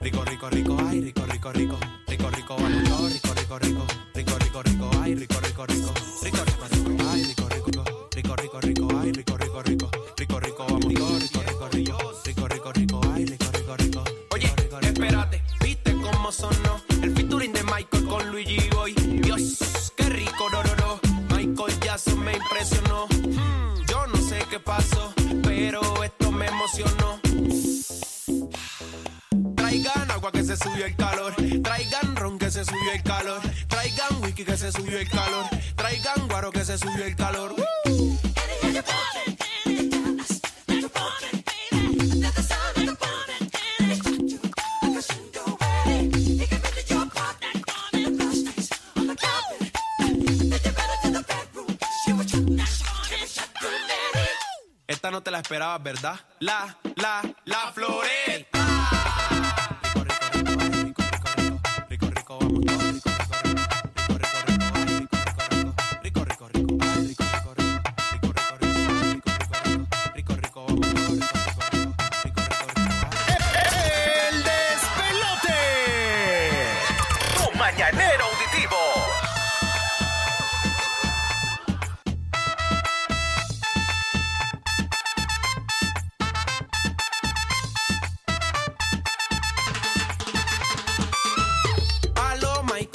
[0.06, 1.78] Rico, rico, rico, ay, rico, rico, rico.
[2.06, 3.86] Rico, rico, rico, rico, rico, rico.
[4.14, 5.92] Rico, rico, rico, ay, rico, rico, rico.
[6.22, 7.84] Rico, rico, rico, ay, rico, rico.
[8.14, 9.90] Rico, rico, rico, rico ay, rico, rico, rico.
[10.16, 11.08] Rico, rico, vamos, rico,
[11.42, 11.98] rico, rico.
[12.24, 14.04] Rico, rico, rico, ay, rico, rico, rico.
[14.30, 16.80] Oye, espérate, ¿viste cómo sonó?
[17.02, 18.94] El featuring de Michael con Luigi Boy.
[18.94, 21.00] Dios, qué rico, no, no, no.
[21.36, 23.08] Michael Jackson me impresionó.
[23.88, 25.12] Yo no sé qué pasó,
[25.42, 27.25] pero esto me emocionó.
[29.96, 31.34] Traigan agua que se subió el calor.
[31.62, 33.40] Traigan ron que se subió el calor.
[33.66, 35.46] Traigan whisky que se subió el calor.
[35.74, 37.54] Traigan guaro que se subió el calor.
[54.86, 56.20] Esta no te la esperabas, ¿verdad?
[56.40, 58.75] La, la, la floreta.
[62.40, 62.85] oh.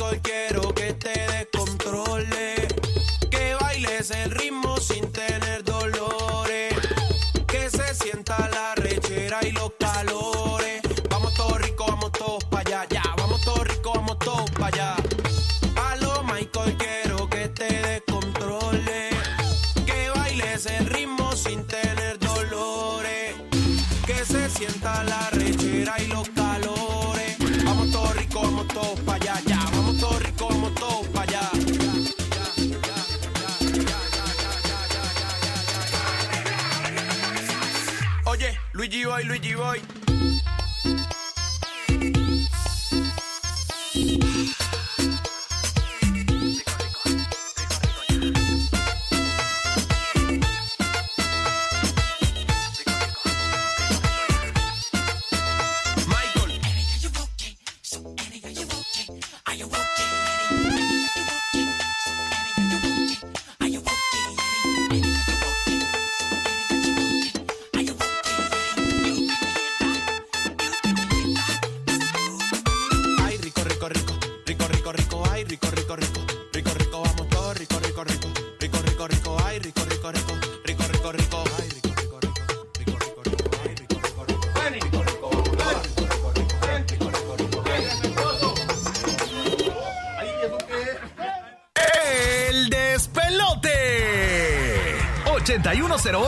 [0.01, 0.70] alcohol quiero
[39.23, 40.00] Lui Luigi Boy.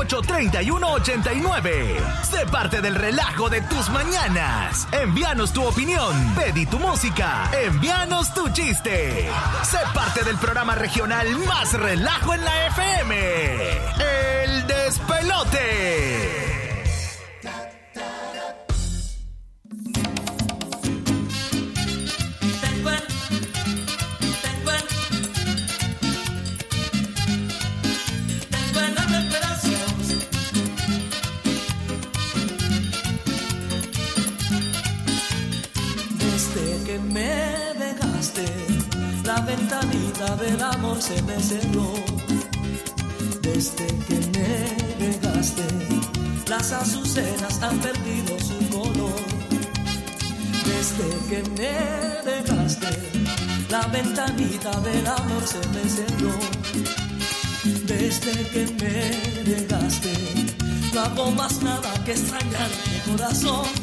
[0.07, 2.23] 831-89.
[2.23, 4.87] Sé parte del relajo de tus mañanas.
[4.91, 9.29] Envíanos tu opinión, pedí tu música, envíanos tu chiste.
[9.63, 13.15] Sé parte del programa regional más relajo en la FM.
[14.43, 16.52] El despelote.
[61.13, 63.82] hago más nada que extrañar mi corazón.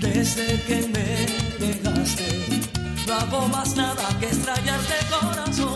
[0.00, 2.28] Desde que me dejaste,
[3.06, 5.71] no hago más nada que extrañarte corazón.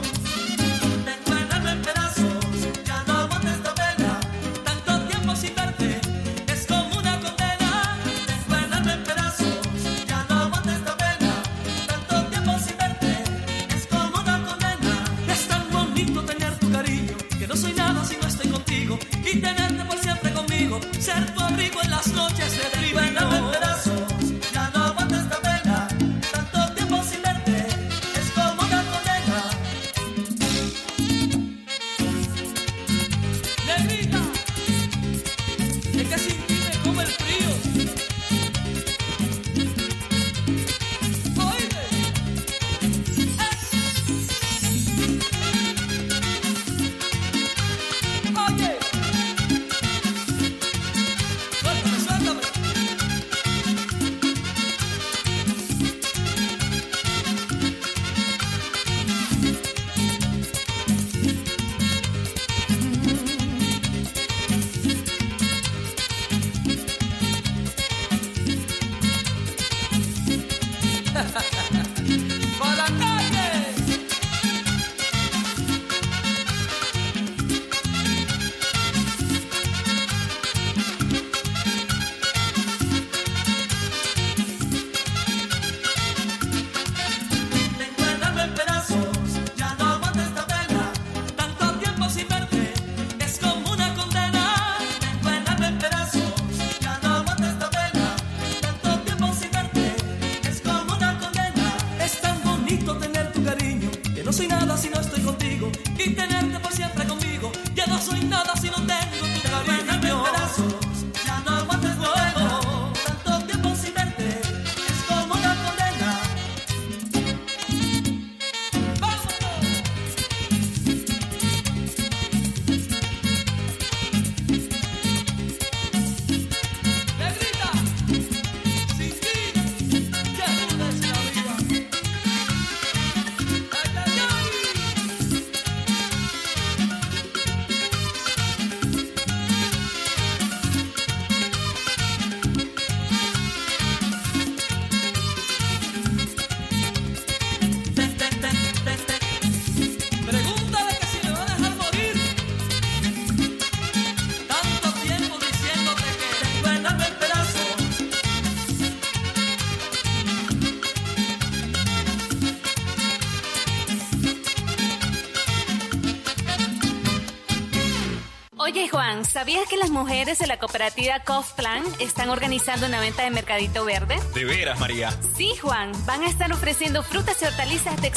[169.36, 171.22] ¿Sabías que las mujeres de la cooperativa
[171.56, 174.18] Plan están organizando una venta de mercadito verde?
[174.32, 175.10] ¿De veras, María?
[175.36, 178.12] Sí, Juan, van a estar ofreciendo frutas y hortalizas de...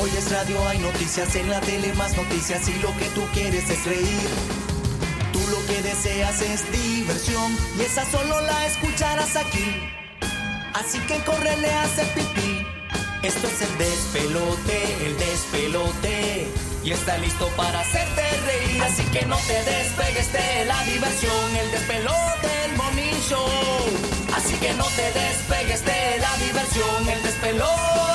[0.00, 3.68] Hoy es radio, hay noticias en la tele, más noticias y lo que tú quieres
[3.68, 4.28] es reír.
[5.34, 9.76] Tú lo que deseas es diversión y esa solo la escucharás aquí.
[10.72, 12.66] Así que córrele a hacer pipí.
[13.22, 16.48] Esto es el despelote, el despelote.
[16.82, 18.23] Y está listo para hacerte
[18.84, 23.48] Así que no te despegues de la diversión, el despelote, el morning show.
[24.34, 28.13] Así que no te despegues de la diversión, el despelote,